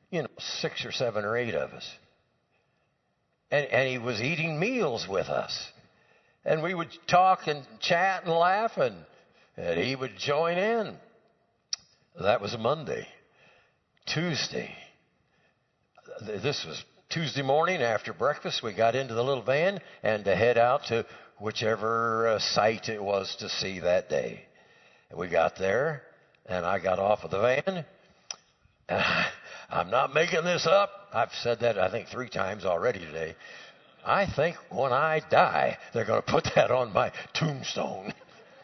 You 0.10 0.24
know, 0.24 0.30
six 0.38 0.86
or 0.86 0.92
seven 0.92 1.26
or 1.26 1.38
eight 1.38 1.56
of 1.56 1.72
us. 1.72 1.90
And, 3.50 3.66
and 3.68 3.90
he 3.90 3.98
was 3.98 4.22
eating 4.22 4.60
meals 4.60 5.08
with 5.08 5.28
us. 5.28 5.68
And 6.46 6.62
we 6.62 6.74
would 6.74 6.90
talk 7.08 7.48
and 7.48 7.66
chat 7.80 8.24
and 8.24 8.34
laugh, 8.34 8.78
and, 8.78 8.96
and 9.56 9.80
he 9.80 9.96
would 9.96 10.18
join 10.18 10.58
in. 10.58 10.96
That 12.20 12.42
was 12.42 12.56
Monday. 12.60 13.08
Tuesday. 14.06 14.76
This 16.22 16.66
was 16.68 16.84
Tuesday 17.14 17.44
morning 17.44 17.84
after 17.84 18.12
breakfast. 18.12 18.64
We 18.64 18.74
got 18.74 18.96
into 18.96 19.14
the 19.14 19.24
little 19.24 19.44
van 19.44 19.80
and 20.02 20.26
to 20.26 20.36
head 20.36 20.58
out 20.58 20.86
to 20.86 21.06
whichever 21.40 22.28
uh, 22.28 22.40
site 22.40 22.90
it 22.90 23.04
was 23.04 23.36
to 23.36 23.50
see 23.50 23.82
that 23.82 24.10
day. 24.10 24.44
And 25.12 25.20
we 25.20 25.30
got 25.30 25.56
there, 25.56 26.02
and 26.48 26.66
I 26.66 26.80
got 26.80 26.98
off 26.98 27.24
of 27.24 27.30
the 27.30 27.40
van. 27.40 27.86
I'm 29.70 29.92
not 29.92 30.16
making 30.16 30.44
this 30.44 30.66
up. 30.66 30.90
I've 31.14 31.32
said 31.44 31.60
that, 31.60 31.78
I 31.78 31.92
think, 31.92 32.08
three 32.08 32.30
times 32.30 32.66
already 32.66 32.98
today. 32.98 33.36
I 34.04 34.26
think 34.26 34.56
when 34.72 34.92
I 34.92 35.22
die, 35.30 35.78
they're 35.94 36.06
going 36.06 36.24
to 36.24 36.32
put 36.32 36.46
that 36.56 36.72
on 36.72 36.94
my 36.94 37.12
tombstone. 37.36 38.12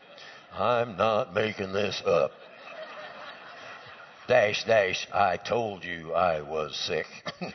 I'm 0.58 0.98
not 0.98 1.36
making 1.36 1.72
this 1.72 2.02
up. 2.04 2.32
dash, 4.28 4.64
dash, 4.64 5.08
I 5.14 5.38
told 5.38 5.84
you 5.84 6.14
I 6.14 6.42
was 6.42 6.76
sick. 6.76 7.06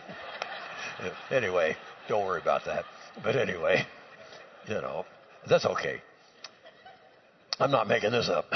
anyway, 1.30 1.76
don't 2.08 2.24
worry 2.24 2.40
about 2.40 2.64
that. 2.66 2.84
But 3.22 3.36
anyway, 3.36 3.86
you 4.68 4.74
know, 4.74 5.04
that's 5.48 5.66
okay. 5.66 6.00
I'm 7.60 7.70
not 7.70 7.86
making 7.86 8.12
this 8.12 8.28
up. 8.28 8.46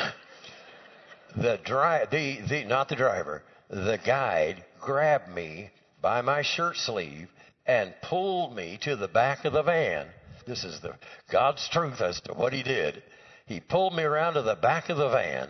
The 1.37 1.61
dri- 1.65 2.07
the, 2.11 2.49
the, 2.49 2.65
not 2.65 2.89
the 2.89 2.97
driver, 2.97 3.43
the 3.69 3.99
guide 4.05 4.65
grabbed 4.81 5.29
me 5.29 5.71
by 6.01 6.23
my 6.23 6.43
shirt 6.43 6.77
sleeve 6.77 7.29
and 7.67 7.95
pulled 8.03 8.57
me 8.57 8.79
to 8.83 8.97
the 8.97 9.09
back 9.09 9.45
of 9.45 9.53
the 9.53 9.63
van. 9.63 10.07
This 10.47 10.65
is 10.65 10.81
the 10.81 10.95
God's 11.31 11.69
truth 11.69 12.01
as 12.01 12.21
to 12.23 12.33
what 12.33 12.53
he 12.53 12.63
did. 12.63 13.03
He 13.47 13.61
pulled 13.61 13.95
me 13.95 14.03
around 14.03 14.35
to 14.35 14.43
the 14.43 14.57
back 14.57 14.89
of 14.89 14.97
the 14.97 15.11
van 15.11 15.49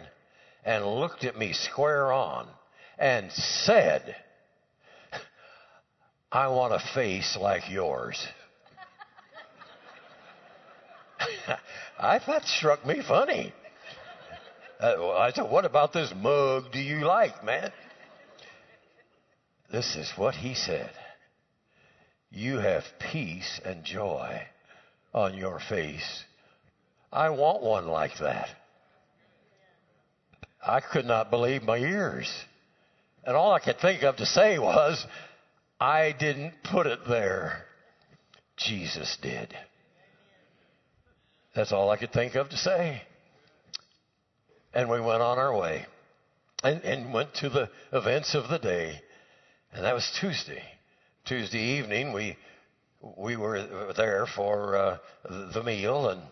and 0.64 0.84
looked 0.84 1.24
at 1.24 1.38
me 1.38 1.52
square 1.52 2.12
on 2.12 2.48
and 2.98 3.30
said, 3.32 4.16
I 6.30 6.48
want 6.48 6.74
a 6.74 6.80
face 6.94 7.36
like 7.40 7.70
yours. 7.70 8.26
I 11.98 12.18
thought 12.18 12.44
struck 12.44 12.86
me 12.86 13.02
funny. 13.06 13.52
Uh, 14.80 15.10
I 15.12 15.32
said, 15.32 15.50
What 15.50 15.64
about 15.64 15.92
this 15.92 16.12
mug 16.14 16.70
do 16.72 16.78
you 16.78 17.04
like, 17.04 17.42
man? 17.44 17.72
This 19.70 19.96
is 19.96 20.12
what 20.16 20.34
he 20.34 20.54
said 20.54 20.90
you 22.30 22.58
have 22.58 22.84
peace 23.12 23.60
and 23.64 23.84
joy 23.84 24.42
on 25.14 25.34
your 25.34 25.60
face. 25.68 26.24
I 27.12 27.30
want 27.30 27.62
one 27.62 27.86
like 27.86 28.18
that. 28.20 28.48
I 30.64 30.80
could 30.80 31.06
not 31.06 31.30
believe 31.30 31.62
my 31.62 31.78
ears. 31.78 32.30
And 33.24 33.34
all 33.36 33.52
I 33.52 33.60
could 33.60 33.78
think 33.80 34.02
of 34.02 34.16
to 34.16 34.26
say 34.26 34.58
was, 34.58 35.04
I 35.80 36.12
didn't 36.18 36.54
put 36.64 36.86
it 36.86 37.00
there. 37.08 37.64
Jesus 38.56 39.16
did. 39.22 39.54
That's 41.54 41.72
all 41.72 41.90
I 41.90 41.96
could 41.96 42.12
think 42.12 42.34
of 42.34 42.48
to 42.50 42.56
say. 42.56 43.02
And 44.74 44.90
we 44.90 45.00
went 45.00 45.22
on 45.22 45.38
our 45.38 45.56
way 45.56 45.86
and, 46.62 46.82
and 46.82 47.12
went 47.12 47.34
to 47.36 47.48
the 47.48 47.70
events 47.92 48.34
of 48.34 48.48
the 48.48 48.58
day. 48.58 49.00
And 49.72 49.84
that 49.84 49.94
was 49.94 50.10
Tuesday. 50.20 50.62
Tuesday 51.24 51.78
evening, 51.78 52.12
we 52.12 52.36
we 53.16 53.36
were 53.36 53.92
there 53.96 54.26
for 54.26 54.76
uh, 54.76 54.98
the 55.52 55.62
meal, 55.62 56.08
and 56.08 56.22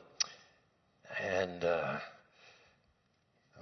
and 1.22 1.64
uh, 1.64 1.98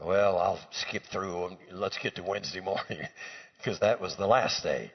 well, 0.03 0.38
I'll 0.38 0.61
skip 0.70 1.03
through 1.11 1.47
and 1.47 1.57
let's 1.73 1.99
get 1.99 2.14
to 2.16 2.23
Wednesday 2.23 2.61
morning 2.61 3.01
because 3.59 3.81
that 3.81 4.01
was 4.01 4.16
the 4.16 4.27
last 4.27 4.62
day. 4.62 4.92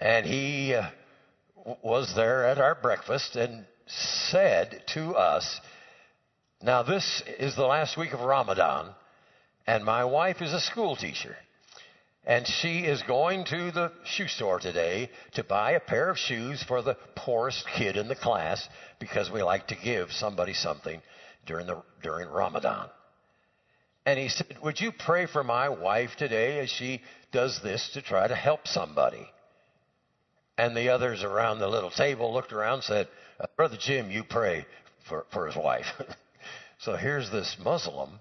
And 0.00 0.24
he 0.24 0.74
uh, 0.74 0.88
was 1.82 2.14
there 2.14 2.46
at 2.46 2.58
our 2.58 2.74
breakfast 2.74 3.36
and 3.36 3.66
said 3.86 4.82
to 4.94 5.14
us, 5.14 5.60
"Now 6.62 6.82
this 6.82 7.22
is 7.38 7.54
the 7.54 7.66
last 7.66 7.98
week 7.98 8.14
of 8.14 8.20
Ramadan, 8.22 8.94
and 9.66 9.84
my 9.84 10.04
wife 10.04 10.40
is 10.40 10.54
a 10.54 10.60
school 10.60 10.96
teacher." 10.96 11.36
And 12.24 12.46
she 12.46 12.80
is 12.80 13.02
going 13.02 13.44
to 13.46 13.70
the 13.70 13.92
shoe 14.04 14.28
store 14.28 14.58
today 14.58 15.10
to 15.32 15.44
buy 15.44 15.72
a 15.72 15.80
pair 15.80 16.10
of 16.10 16.18
shoes 16.18 16.62
for 16.62 16.82
the 16.82 16.96
poorest 17.14 17.66
kid 17.66 17.96
in 17.96 18.08
the 18.08 18.14
class 18.14 18.68
because 18.98 19.30
we 19.30 19.42
like 19.42 19.68
to 19.68 19.74
give 19.74 20.12
somebody 20.12 20.54
something 20.54 21.02
during 21.44 21.66
the 21.66 21.82
during 22.02 22.28
Ramadan. 22.28 22.88
And 24.06 24.18
he 24.18 24.28
said, 24.28 24.56
"Would 24.62 24.80
you 24.80 24.92
pray 24.92 25.26
for 25.26 25.44
my 25.44 25.68
wife 25.68 26.16
today 26.16 26.60
as 26.60 26.70
she 26.70 27.02
does 27.32 27.60
this 27.60 27.90
to 27.90 28.00
try 28.00 28.26
to 28.26 28.34
help 28.34 28.66
somebody?" 28.66 29.30
And 30.60 30.76
the 30.76 30.90
others 30.90 31.22
around 31.22 31.58
the 31.58 31.68
little 31.68 31.90
table 31.90 32.32
looked 32.32 32.52
around 32.52 32.74
and 32.74 32.84
said, 32.84 33.08
uh, 33.40 33.46
"Brother 33.56 33.76
Jim, 33.78 34.10
you 34.10 34.24
pray 34.24 34.66
for 35.08 35.26
for 35.30 35.46
his 35.46 35.56
wife." 35.56 35.86
so 36.78 36.96
here's 36.96 37.30
this 37.30 37.56
Muslim, 37.62 38.20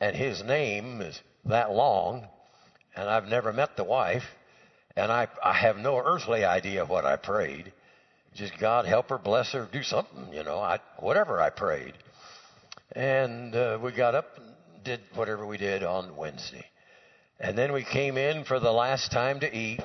and 0.00 0.14
his 0.14 0.42
name 0.42 1.00
is 1.00 1.20
that 1.44 1.72
long 1.72 2.28
and 2.96 3.10
I've 3.10 3.28
never 3.28 3.52
met 3.52 3.76
the 3.76 3.84
wife, 3.84 4.24
and 4.96 5.12
I, 5.12 5.28
I 5.44 5.52
have 5.52 5.76
no 5.76 5.98
earthly 5.98 6.44
idea 6.44 6.86
what 6.86 7.04
I 7.04 7.16
prayed. 7.16 7.72
Just 8.34 8.58
God 8.58 8.86
help 8.86 9.10
her, 9.10 9.18
bless 9.18 9.52
her, 9.52 9.68
do 9.70 9.82
something, 9.82 10.32
you 10.32 10.42
know, 10.42 10.58
I, 10.58 10.80
whatever 10.98 11.40
I 11.40 11.50
prayed. 11.50 11.92
And 12.92 13.54
uh, 13.54 13.78
we 13.82 13.92
got 13.92 14.14
up 14.14 14.38
and 14.38 14.46
did 14.84 15.00
whatever 15.14 15.46
we 15.46 15.58
did 15.58 15.82
on 15.82 16.16
Wednesday. 16.16 16.64
And 17.38 17.56
then 17.56 17.72
we 17.72 17.84
came 17.84 18.16
in 18.16 18.44
for 18.44 18.58
the 18.58 18.72
last 18.72 19.12
time 19.12 19.40
to 19.40 19.54
eat, 19.54 19.80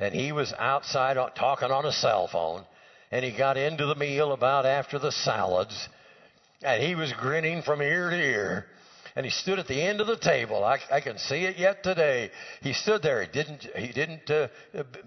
and 0.00 0.14
he 0.14 0.32
was 0.32 0.52
outside 0.58 1.16
talking 1.34 1.70
on 1.70 1.84
a 1.84 1.92
cell 1.92 2.26
phone, 2.26 2.64
and 3.12 3.24
he 3.24 3.30
got 3.30 3.56
into 3.56 3.86
the 3.86 3.94
meal 3.94 4.32
about 4.32 4.66
after 4.66 4.98
the 4.98 5.12
salads, 5.12 5.88
and 6.62 6.82
he 6.82 6.94
was 6.94 7.12
grinning 7.12 7.62
from 7.62 7.82
ear 7.82 8.10
to 8.10 8.16
ear. 8.16 8.66
And 9.16 9.24
he 9.24 9.30
stood 9.30 9.58
at 9.58 9.66
the 9.66 9.80
end 9.80 10.00
of 10.00 10.06
the 10.06 10.16
table. 10.16 10.64
I, 10.64 10.78
I 10.90 11.00
can 11.00 11.18
see 11.18 11.44
it 11.44 11.58
yet 11.58 11.82
today. 11.82 12.30
He 12.62 12.72
stood 12.72 13.02
there. 13.02 13.22
He 13.22 13.28
didn't. 13.28 13.66
He 13.76 13.92
didn't 13.92 14.30
uh, 14.30 14.48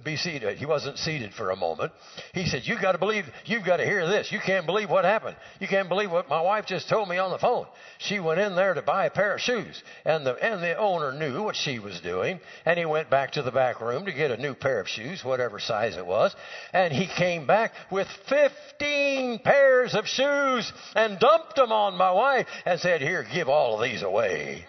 be 0.04 0.18
seated. 0.18 0.58
He 0.58 0.66
wasn't 0.66 0.98
seated 0.98 1.34
for 1.34 1.52
a 1.52 1.56
moment. 1.56 1.92
He 2.34 2.48
said, 2.48 2.64
"You 2.66 2.80
got 2.80 2.94
to 2.94 2.98
believe. 2.98 3.26
You've 3.46 3.66
got 3.66 3.78
to 3.78 3.86
hear 3.86 4.08
this. 4.08 4.32
You 4.32 4.40
can't 4.40 4.66
believe 4.66 4.90
what 4.90 5.06
happened. 5.06 5.36
You 5.60 5.68
can't 5.68 5.90
believe 5.90 6.12
what 6.12 6.30
my 6.30 6.42
wife 6.42 6.66
just 6.66 6.90
told 6.90 7.10
me 7.10 7.18
on 7.18 7.32
the 7.32 7.38
phone. 7.38 7.66
She 8.00 8.20
went 8.20 8.40
in 8.40 8.56
there 8.56 8.74
to 8.74 8.82
buy 8.82 9.06
a 9.06 9.10
pair 9.12 9.36
of 9.36 9.42
shoes, 9.42 9.82
and 10.06 10.26
the 10.26 10.34
and 10.34 10.62
the 10.62 10.78
owner 10.78 11.12
knew 11.12 11.44
what 11.44 11.56
she 11.56 11.80
was 11.80 12.00
doing, 12.02 12.40
and 12.66 12.78
he 12.78 12.86
went 12.86 13.10
back 13.10 13.32
to 13.34 13.42
the 13.42 13.52
back 13.52 13.82
room 13.82 14.06
to 14.06 14.12
get 14.12 14.32
a 14.32 14.38
new 14.38 14.54
pair 14.54 14.80
of 14.80 14.88
shoes, 14.88 15.24
whatever 15.24 15.60
size 15.60 15.98
it 15.98 16.06
was, 16.06 16.36
and 16.74 16.94
he 16.94 17.08
came 17.08 17.46
back 17.46 17.74
with 17.92 18.08
15 18.30 19.40
pairs 19.40 19.96
of 19.96 20.08
shoes 20.08 20.72
and 20.96 21.20
dumped 21.20 21.56
them 21.56 21.72
on 21.72 21.98
my 21.98 22.12
wife 22.12 22.48
and 22.66 22.80
said, 22.80 23.02
"Here, 23.02 23.24
give 23.24 23.50
all 23.50 23.76
of 23.76 23.84
these 23.84 23.93
away." 24.02 24.66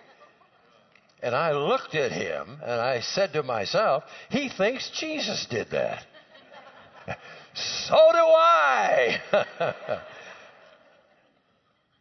And 1.25 1.35
I 1.35 1.53
looked 1.53 1.95
at 1.95 2.13
him 2.13 2.59
and 2.63 2.81
I 2.83 3.01
said 3.01 3.33
to 3.33 3.43
myself, 3.43 4.05
he 4.29 4.51
thinks 4.51 4.91
Jesus 4.91 5.47
did 5.49 5.71
that. 5.71 6.05
so 7.55 7.97
do 8.13 8.19
I. 8.19 9.23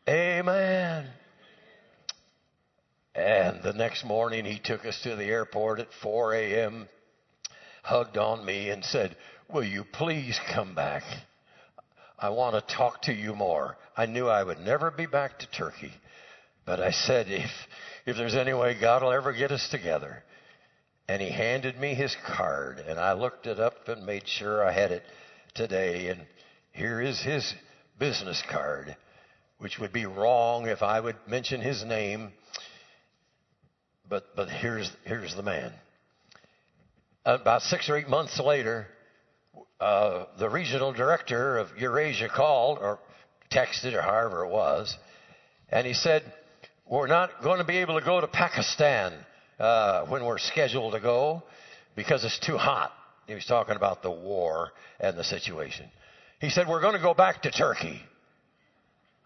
Amen. 0.10 1.08
And 3.16 3.64
the 3.64 3.72
next 3.72 4.04
morning 4.04 4.44
he 4.44 4.60
took 4.60 4.86
us 4.86 5.00
to 5.04 5.16
the 5.16 5.24
airport 5.24 5.80
at 5.80 5.88
4 6.02 6.34
a.m., 6.34 6.90
hugged 7.82 8.18
on 8.18 8.44
me 8.44 8.72
and 8.72 8.84
said, 8.84 9.16
Will 9.48 9.64
you 9.64 9.86
please 9.86 10.38
come 10.54 10.76
back? 10.76 11.04
I 12.20 12.30
want 12.30 12.56
to 12.56 12.76
talk 12.76 13.04
to 13.04 13.14
you 13.14 13.36
more. 13.36 13.78
I 13.96 14.06
knew 14.06 14.28
I 14.28 14.44
would 14.44 14.60
never 14.60 14.92
be 14.92 15.06
back 15.06 15.40
to 15.40 15.52
Turkey. 15.52 15.94
But 16.66 16.80
I 16.80 16.92
said, 16.92 17.28
if, 17.30 17.50
if 18.06 18.16
there's 18.16 18.36
any 18.36 18.54
way 18.54 18.78
God 18.80 19.04
will 19.04 19.12
ever 19.12 19.34
get 19.34 19.52
us 19.52 19.68
together. 19.70 20.24
And 21.08 21.22
he 21.22 21.30
handed 21.30 21.78
me 21.78 21.94
his 21.94 22.16
card, 22.26 22.80
and 22.80 22.98
I 22.98 23.12
looked 23.14 23.46
it 23.46 23.60
up 23.60 23.90
and 23.90 24.06
made 24.06 24.26
sure 24.26 24.66
I 24.66 24.72
had 24.72 24.92
it 24.92 25.04
today. 25.54 26.08
And 26.08 26.26
here 26.72 27.02
is 27.02 27.22
his 27.22 27.54
business 28.00 28.42
card, 28.50 28.96
which 29.58 29.80
would 29.80 29.92
be 29.92 30.06
wrong 30.06 30.68
if 30.68 30.82
I 30.82 31.02
would 31.02 31.18
mention 31.28 31.60
his 31.60 31.84
name. 31.84 32.32
But, 34.10 34.34
but 34.36 34.48
here's, 34.50 34.90
here's 35.04 35.36
the 35.36 35.44
man. 35.44 35.74
About 37.26 37.64
six 37.64 37.90
or 37.90 37.98
eight 37.98 38.08
months 38.08 38.40
later, 38.40 38.88
uh, 39.82 40.26
the 40.40 40.50
regional 40.50 40.94
director 40.94 41.58
of 41.58 41.68
Eurasia 41.78 42.30
called 42.30 42.78
or 42.80 43.00
texted 43.52 43.94
or 43.94 44.02
however 44.02 44.46
it 44.46 44.50
was, 44.50 44.98
and 45.70 45.86
he 45.86 45.94
said, 45.94 46.24
we're 46.90 47.08
not 47.08 47.42
going 47.42 47.60
to 47.60 47.64
be 47.64 47.78
able 47.78 48.00
to 48.00 48.06
go 48.06 48.20
to 48.20 48.28
Pakistan 48.28 49.14
uh, 49.60 50.06
when 50.06 50.26
we're 50.26 50.38
scheduled 50.38 50.94
to 50.94 51.00
go 51.00 51.44
because 51.96 52.24
it's 52.24 52.40
too 52.40 52.58
hot. 52.58 52.92
He 53.28 53.34
was 53.34 53.46
talking 53.46 53.76
about 53.76 54.04
the 54.04 54.12
war 54.12 54.72
and 55.00 55.18
the 55.18 55.24
situation. 55.24 55.90
He 56.40 56.50
said, 56.50 56.68
We're 56.68 56.82
going 56.82 56.96
to 56.96 57.02
go 57.02 57.14
back 57.14 57.44
to 57.44 57.52
Turkey. 57.52 58.02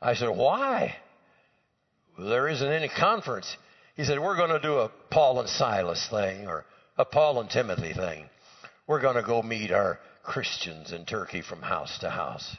I 0.01 0.13
said, 0.13 0.29
Why? 0.29 0.95
There 2.19 2.47
isn't 2.47 2.71
any 2.71 2.89
conference. 2.89 3.55
He 3.95 4.03
said, 4.03 4.19
We're 4.19 4.37
going 4.37 4.51
to 4.51 4.59
do 4.59 4.77
a 4.77 4.91
Paul 5.09 5.39
and 5.39 5.49
Silas 5.49 6.07
thing 6.11 6.47
or 6.47 6.65
a 6.97 7.05
Paul 7.05 7.41
and 7.41 7.49
Timothy 7.49 7.93
thing. 7.93 8.25
We're 8.85 9.01
going 9.01 9.15
to 9.15 9.23
go 9.23 9.41
meet 9.41 9.71
our 9.71 9.99
Christians 10.23 10.91
in 10.91 11.05
Turkey 11.05 11.41
from 11.41 11.61
house 11.61 11.97
to 11.99 12.09
house. 12.09 12.55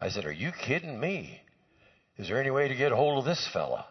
I 0.00 0.08
said, 0.08 0.24
Are 0.24 0.32
you 0.32 0.50
kidding 0.52 0.98
me? 0.98 1.42
Is 2.18 2.28
there 2.28 2.40
any 2.40 2.50
way 2.50 2.68
to 2.68 2.74
get 2.74 2.92
hold 2.92 3.18
of 3.18 3.24
this 3.24 3.48
fella? 3.52 3.86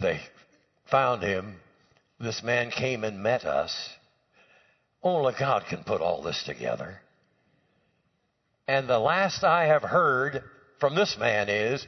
They 0.00 0.20
found 0.90 1.22
him. 1.22 1.56
This 2.18 2.42
man 2.42 2.70
came 2.70 3.04
and 3.04 3.22
met 3.22 3.44
us. 3.44 3.90
Only 5.02 5.34
God 5.38 5.64
can 5.68 5.84
put 5.84 6.00
all 6.00 6.22
this 6.22 6.42
together. 6.44 7.00
And 8.66 8.88
the 8.88 8.98
last 8.98 9.44
I 9.44 9.66
have 9.66 9.82
heard 9.82 10.42
from 10.80 10.94
this 10.94 11.16
man 11.18 11.48
is 11.48 11.86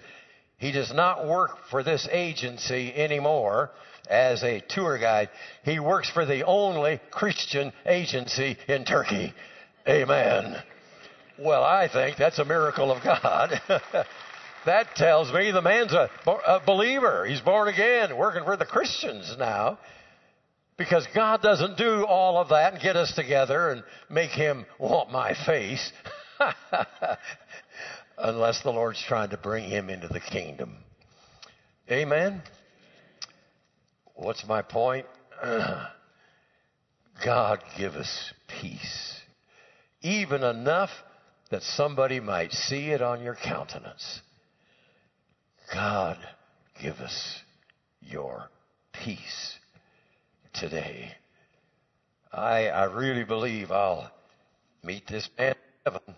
he 0.58 0.72
does 0.72 0.92
not 0.92 1.26
work 1.26 1.50
for 1.70 1.82
this 1.82 2.06
agency 2.10 2.94
anymore 2.94 3.70
as 4.08 4.42
a 4.42 4.62
tour 4.68 4.98
guide. 4.98 5.30
He 5.64 5.80
works 5.80 6.10
for 6.10 6.26
the 6.26 6.44
only 6.44 7.00
Christian 7.10 7.72
agency 7.86 8.56
in 8.68 8.84
Turkey. 8.84 9.32
Amen. 9.88 10.56
Well, 11.38 11.62
I 11.62 11.88
think 11.88 12.16
that's 12.16 12.38
a 12.38 12.44
miracle 12.44 12.90
of 12.90 13.02
God. 13.02 13.60
that 14.66 14.94
tells 14.96 15.32
me 15.32 15.50
the 15.50 15.62
man's 15.62 15.92
a, 15.92 16.10
a 16.26 16.60
believer. 16.64 17.24
He's 17.26 17.40
born 17.40 17.68
again, 17.68 18.16
working 18.16 18.44
for 18.44 18.56
the 18.56 18.66
Christians 18.66 19.34
now. 19.38 19.78
Because 20.76 21.06
God 21.14 21.40
doesn't 21.40 21.78
do 21.78 22.04
all 22.04 22.38
of 22.38 22.50
that 22.50 22.74
and 22.74 22.82
get 22.82 22.96
us 22.96 23.14
together 23.14 23.70
and 23.70 23.82
make 24.10 24.30
him 24.30 24.66
want 24.78 25.10
my 25.10 25.34
face. 25.46 25.90
Unless 28.18 28.62
the 28.62 28.70
Lord's 28.70 29.02
trying 29.02 29.30
to 29.30 29.38
bring 29.38 29.70
him 29.70 29.88
into 29.88 30.08
the 30.08 30.20
kingdom. 30.20 30.76
Amen? 31.90 32.42
What's 34.14 34.46
my 34.46 34.60
point? 34.62 35.06
God 37.24 37.62
give 37.78 37.94
us 37.94 38.32
peace. 38.60 39.20
Even 40.02 40.42
enough 40.42 40.90
that 41.50 41.62
somebody 41.62 42.20
might 42.20 42.52
see 42.52 42.90
it 42.90 43.00
on 43.00 43.22
your 43.22 43.34
countenance. 43.34 44.20
God, 45.72 46.18
give 46.80 46.96
us 46.96 47.38
your 48.00 48.48
peace 48.92 49.58
today. 50.54 51.12
I, 52.32 52.68
I 52.68 52.84
really 52.84 53.24
believe 53.24 53.70
I'll 53.70 54.10
meet 54.82 55.06
this 55.08 55.28
man 55.38 55.54
in 55.54 55.92
heaven 55.92 56.16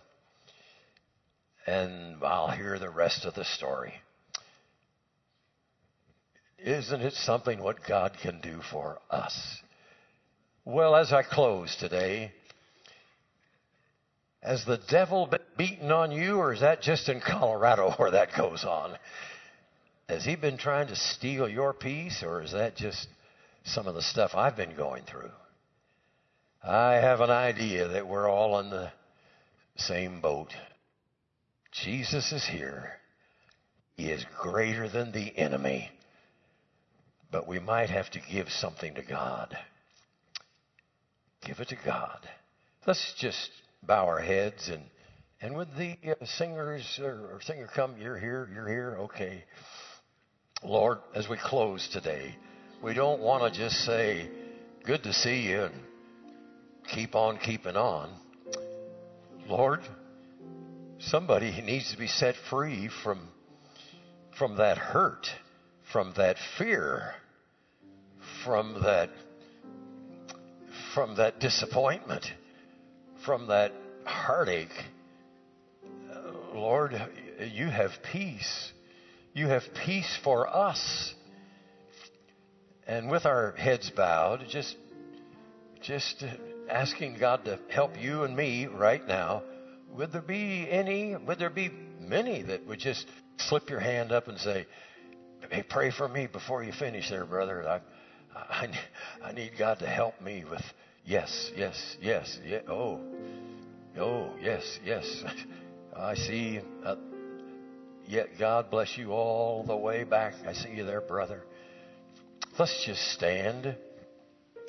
and 1.67 2.25
I'll 2.25 2.51
hear 2.51 2.79
the 2.79 2.91
rest 2.91 3.25
of 3.25 3.35
the 3.35 3.45
story. 3.45 3.95
Isn't 6.59 7.03
it 7.03 7.15
something 7.15 7.63
what 7.63 7.87
God 7.87 8.17
can 8.21 8.41
do 8.41 8.61
for 8.71 8.99
us? 9.11 9.59
Well, 10.65 10.97
as 10.97 11.13
I 11.13 11.23
close 11.23 11.75
today, 11.77 12.33
has 14.43 14.65
the 14.65 14.81
devil 14.89 15.27
been 15.27 15.41
beaten 15.57 15.91
on 15.91 16.11
you, 16.11 16.37
or 16.37 16.53
is 16.53 16.61
that 16.61 16.83
just 16.83 17.09
in 17.09 17.21
Colorado 17.21 17.91
where 17.97 18.13
that 18.13 18.37
goes 18.37 18.65
on? 18.65 18.97
Has 20.09 20.25
he 20.25 20.37
been 20.37 20.57
trying 20.57 20.89
to 20.89 20.97
steal 20.97 21.49
your 21.49 21.75
peace, 21.75 22.23
or 22.23 22.43
is 22.43 22.53
that 22.53 22.77
just 22.77 23.09
some 23.65 23.87
of 23.87 23.95
the 23.95 24.03
stuff 24.03 24.35
I've 24.35 24.57
been 24.57 24.75
going 24.75 25.03
through? 25.05 25.31
I 26.63 26.95
have 26.95 27.21
an 27.21 27.31
idea 27.31 27.89
that 27.89 28.09
we're 28.09 28.29
all 28.29 28.59
in 28.61 28.71
the 28.71 28.91
same 29.77 30.21
boat. 30.21 30.55
Jesus 31.73 32.33
is 32.33 32.47
here. 32.47 32.93
He 33.97 34.11
is 34.11 34.25
greater 34.41 34.89
than 34.89 35.13
the 35.13 35.37
enemy. 35.37 35.91
But 37.31 37.47
we 37.47 37.59
might 37.59 37.91
have 37.91 38.11
to 38.13 38.21
give 38.21 38.49
something 38.49 38.95
to 38.95 39.03
God. 39.03 39.57
Give 41.45 41.61
it 41.61 41.69
to 41.69 41.77
God. 41.85 42.27
Let's 42.87 43.15
just 43.19 43.51
bow 43.83 44.07
our 44.07 44.21
heads 44.21 44.69
and 44.69 44.83
and 45.41 45.55
would 45.55 45.69
the 45.77 45.97
uh, 46.05 46.25
singers 46.25 46.99
or, 47.01 47.35
or 47.35 47.41
singer 47.43 47.69
come? 47.73 47.97
You're 47.97 48.19
here. 48.19 48.49
You're 48.53 48.69
here. 48.69 48.97
Okay. 49.03 49.45
Lord, 50.65 50.99
as 51.15 51.29
we 51.29 51.37
close 51.37 51.89
today, 51.93 52.35
we 52.83 52.93
don't 52.93 53.21
want 53.21 53.53
to 53.53 53.59
just 53.59 53.77
say, 53.85 54.29
good 54.85 55.05
to 55.05 55.13
see 55.13 55.43
you 55.43 55.63
and 55.65 55.75
keep 56.93 57.15
on 57.15 57.39
keeping 57.39 57.77
on. 57.77 58.11
Lord, 59.47 59.81
somebody 60.99 61.51
needs 61.63 61.93
to 61.93 61.99
be 61.99 62.09
set 62.09 62.35
free 62.51 62.91
from, 63.05 63.21
from 64.37 64.57
that 64.57 64.79
hurt, 64.79 65.29
from 65.93 66.13
that 66.17 66.37
fear, 66.59 67.15
from 68.45 68.83
that, 68.83 69.11
from 70.93 71.17
that 71.17 71.39
disappointment, 71.39 72.27
from 73.25 73.47
that 73.47 73.73
heartache. 74.05 74.75
Lord, 76.53 77.01
you 77.53 77.67
have 77.67 77.93
peace 78.11 78.73
you 79.35 79.49
have 79.49 79.63
peace 79.85 80.19
for 80.23 80.49
us. 80.49 81.15
And 82.87 83.11
with 83.11 83.27
our 83.27 83.53
heads 83.53 83.91
bowed, 83.91 84.47
just, 84.49 84.77
just 85.83 86.25
asking 86.71 87.19
God 87.19 87.45
to 87.45 87.59
help 87.69 88.01
you 88.01 88.25
and 88.25 88.35
me 88.35 88.67
right 88.67 89.07
now, 89.07 89.43
would 89.91 90.13
there 90.13 90.23
be 90.23 90.67
any, 90.71 91.15
would 91.17 91.39
there 91.39 91.51
be 91.51 91.71
many 92.01 92.43
that 92.43 92.67
would 92.67 92.79
just 92.79 93.07
slip 93.37 93.69
your 93.69 93.81
hand 93.81 94.13
up 94.13 94.29
and 94.29 94.39
say, 94.39 94.67
Hey, 95.51 95.63
pray 95.63 95.91
for 95.91 96.09
me 96.09 96.27
before 96.27 96.63
you 96.63 96.73
finish 96.73 97.09
there, 97.09 97.25
brother. 97.25 97.67
I, 97.67 97.81
I, 98.37 98.69
I 99.25 99.33
need 99.33 99.53
God 99.59 99.79
to 99.79 99.87
help 99.87 100.21
me 100.21 100.45
with 100.49 100.63
yes, 101.05 101.51
yes, 101.57 101.97
yes, 102.01 102.39
yeah, 102.45 102.61
oh, 102.69 103.01
oh, 103.99 104.31
yes, 104.41 104.79
yes. 104.85 105.25
I 105.97 106.15
see. 106.15 106.61
Uh, 106.85 106.97
yet 108.09 108.31
God 108.39 108.71
bless 108.71 108.97
you 108.97 109.13
all 109.13 109.63
the 109.65 109.77
way 109.77 110.05
back. 110.05 110.35
I 110.47 110.53
see 110.53 110.71
you 110.71 110.85
there, 110.85 111.01
brother. 111.01 111.43
Let's 112.59 112.85
just 112.85 113.13
stand. 113.13 113.77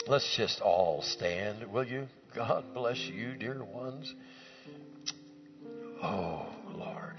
Let's 0.08 0.36
just 0.36 0.62
all 0.62 1.02
stand, 1.02 1.72
will 1.72 1.86
you? 1.86 2.08
God 2.36 2.66
bless 2.74 3.00
you, 3.00 3.34
dear 3.34 3.64
ones. 3.64 4.14
Oh, 6.04 6.46
Lord. 6.76 7.16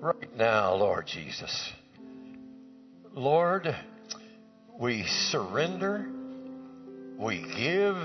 Right 0.00 0.36
now, 0.36 0.74
Lord 0.74 1.06
Jesus. 1.06 1.72
Lord, 3.14 3.74
we 4.78 5.04
surrender, 5.30 6.06
we 7.18 7.40
give, 7.56 7.96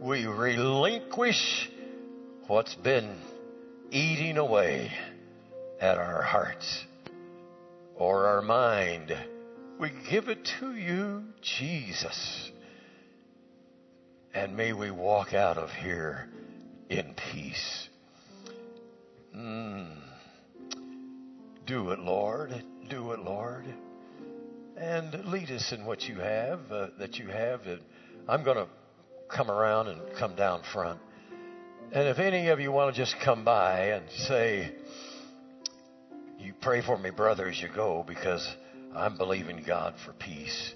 we 0.00 0.26
relinquish 0.26 1.68
what's 2.46 2.74
been 2.76 3.18
eating 3.90 4.38
away 4.38 4.90
at 5.80 5.98
our 5.98 6.22
hearts 6.22 6.84
or 7.96 8.26
our 8.26 8.42
mind. 8.42 9.16
We 9.78 9.90
give 10.10 10.28
it 10.28 10.48
to 10.60 10.74
you, 10.74 11.24
Jesus. 11.42 12.50
And 14.32 14.56
may 14.56 14.72
we 14.72 14.90
walk 14.90 15.34
out 15.34 15.58
of 15.58 15.70
here 15.70 16.28
in 16.88 17.14
peace. 17.32 17.88
Mm. 19.34 19.96
Do 21.66 21.90
it, 21.90 21.98
Lord. 21.98 22.52
Do 22.88 23.12
it, 23.12 23.20
Lord. 23.20 23.64
And 24.76 25.24
lead 25.26 25.50
us 25.50 25.72
in 25.72 25.84
what 25.84 26.02
you 26.02 26.16
have, 26.16 26.60
uh, 26.70 26.88
that 26.98 27.18
you 27.18 27.28
have. 27.28 27.60
I'm 28.28 28.44
going 28.44 28.56
to 28.56 28.68
come 29.28 29.50
around 29.50 29.88
and 29.88 30.00
come 30.18 30.34
down 30.34 30.62
front. 30.72 31.00
And 31.92 32.08
if 32.08 32.18
any 32.18 32.48
of 32.48 32.60
you 32.60 32.72
want 32.72 32.94
to 32.94 33.00
just 33.00 33.14
come 33.24 33.44
by 33.44 33.90
and 33.90 34.04
say, 34.10 34.72
you 36.44 36.52
pray 36.60 36.82
for 36.82 36.98
me, 36.98 37.10
brother, 37.10 37.48
as 37.48 37.60
you 37.60 37.68
go, 37.74 38.04
because 38.06 38.54
I'm 38.94 39.16
believing 39.16 39.64
God 39.66 39.94
for 40.04 40.12
peace. 40.12 40.74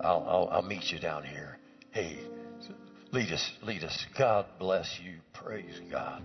I'll, 0.00 0.26
I'll, 0.28 0.48
I'll 0.50 0.62
meet 0.62 0.90
you 0.90 0.98
down 0.98 1.24
here. 1.24 1.58
Hey, 1.92 2.18
lead 3.12 3.32
us, 3.32 3.50
lead 3.62 3.84
us. 3.84 4.06
God 4.18 4.46
bless 4.58 4.98
you. 5.02 5.18
Praise 5.32 5.80
God. 5.90 6.22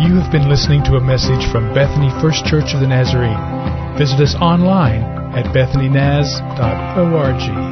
You 0.00 0.14
have 0.16 0.32
been 0.32 0.48
listening 0.48 0.82
to 0.84 0.96
a 0.96 1.00
message 1.00 1.50
from 1.50 1.74
Bethany 1.74 2.10
First 2.20 2.44
Church 2.44 2.74
of 2.74 2.80
the 2.80 2.86
Nazarene. 2.86 3.98
Visit 3.98 4.20
us 4.20 4.34
online 4.40 5.02
at 5.34 5.46
bethanynaz.org. 5.54 7.69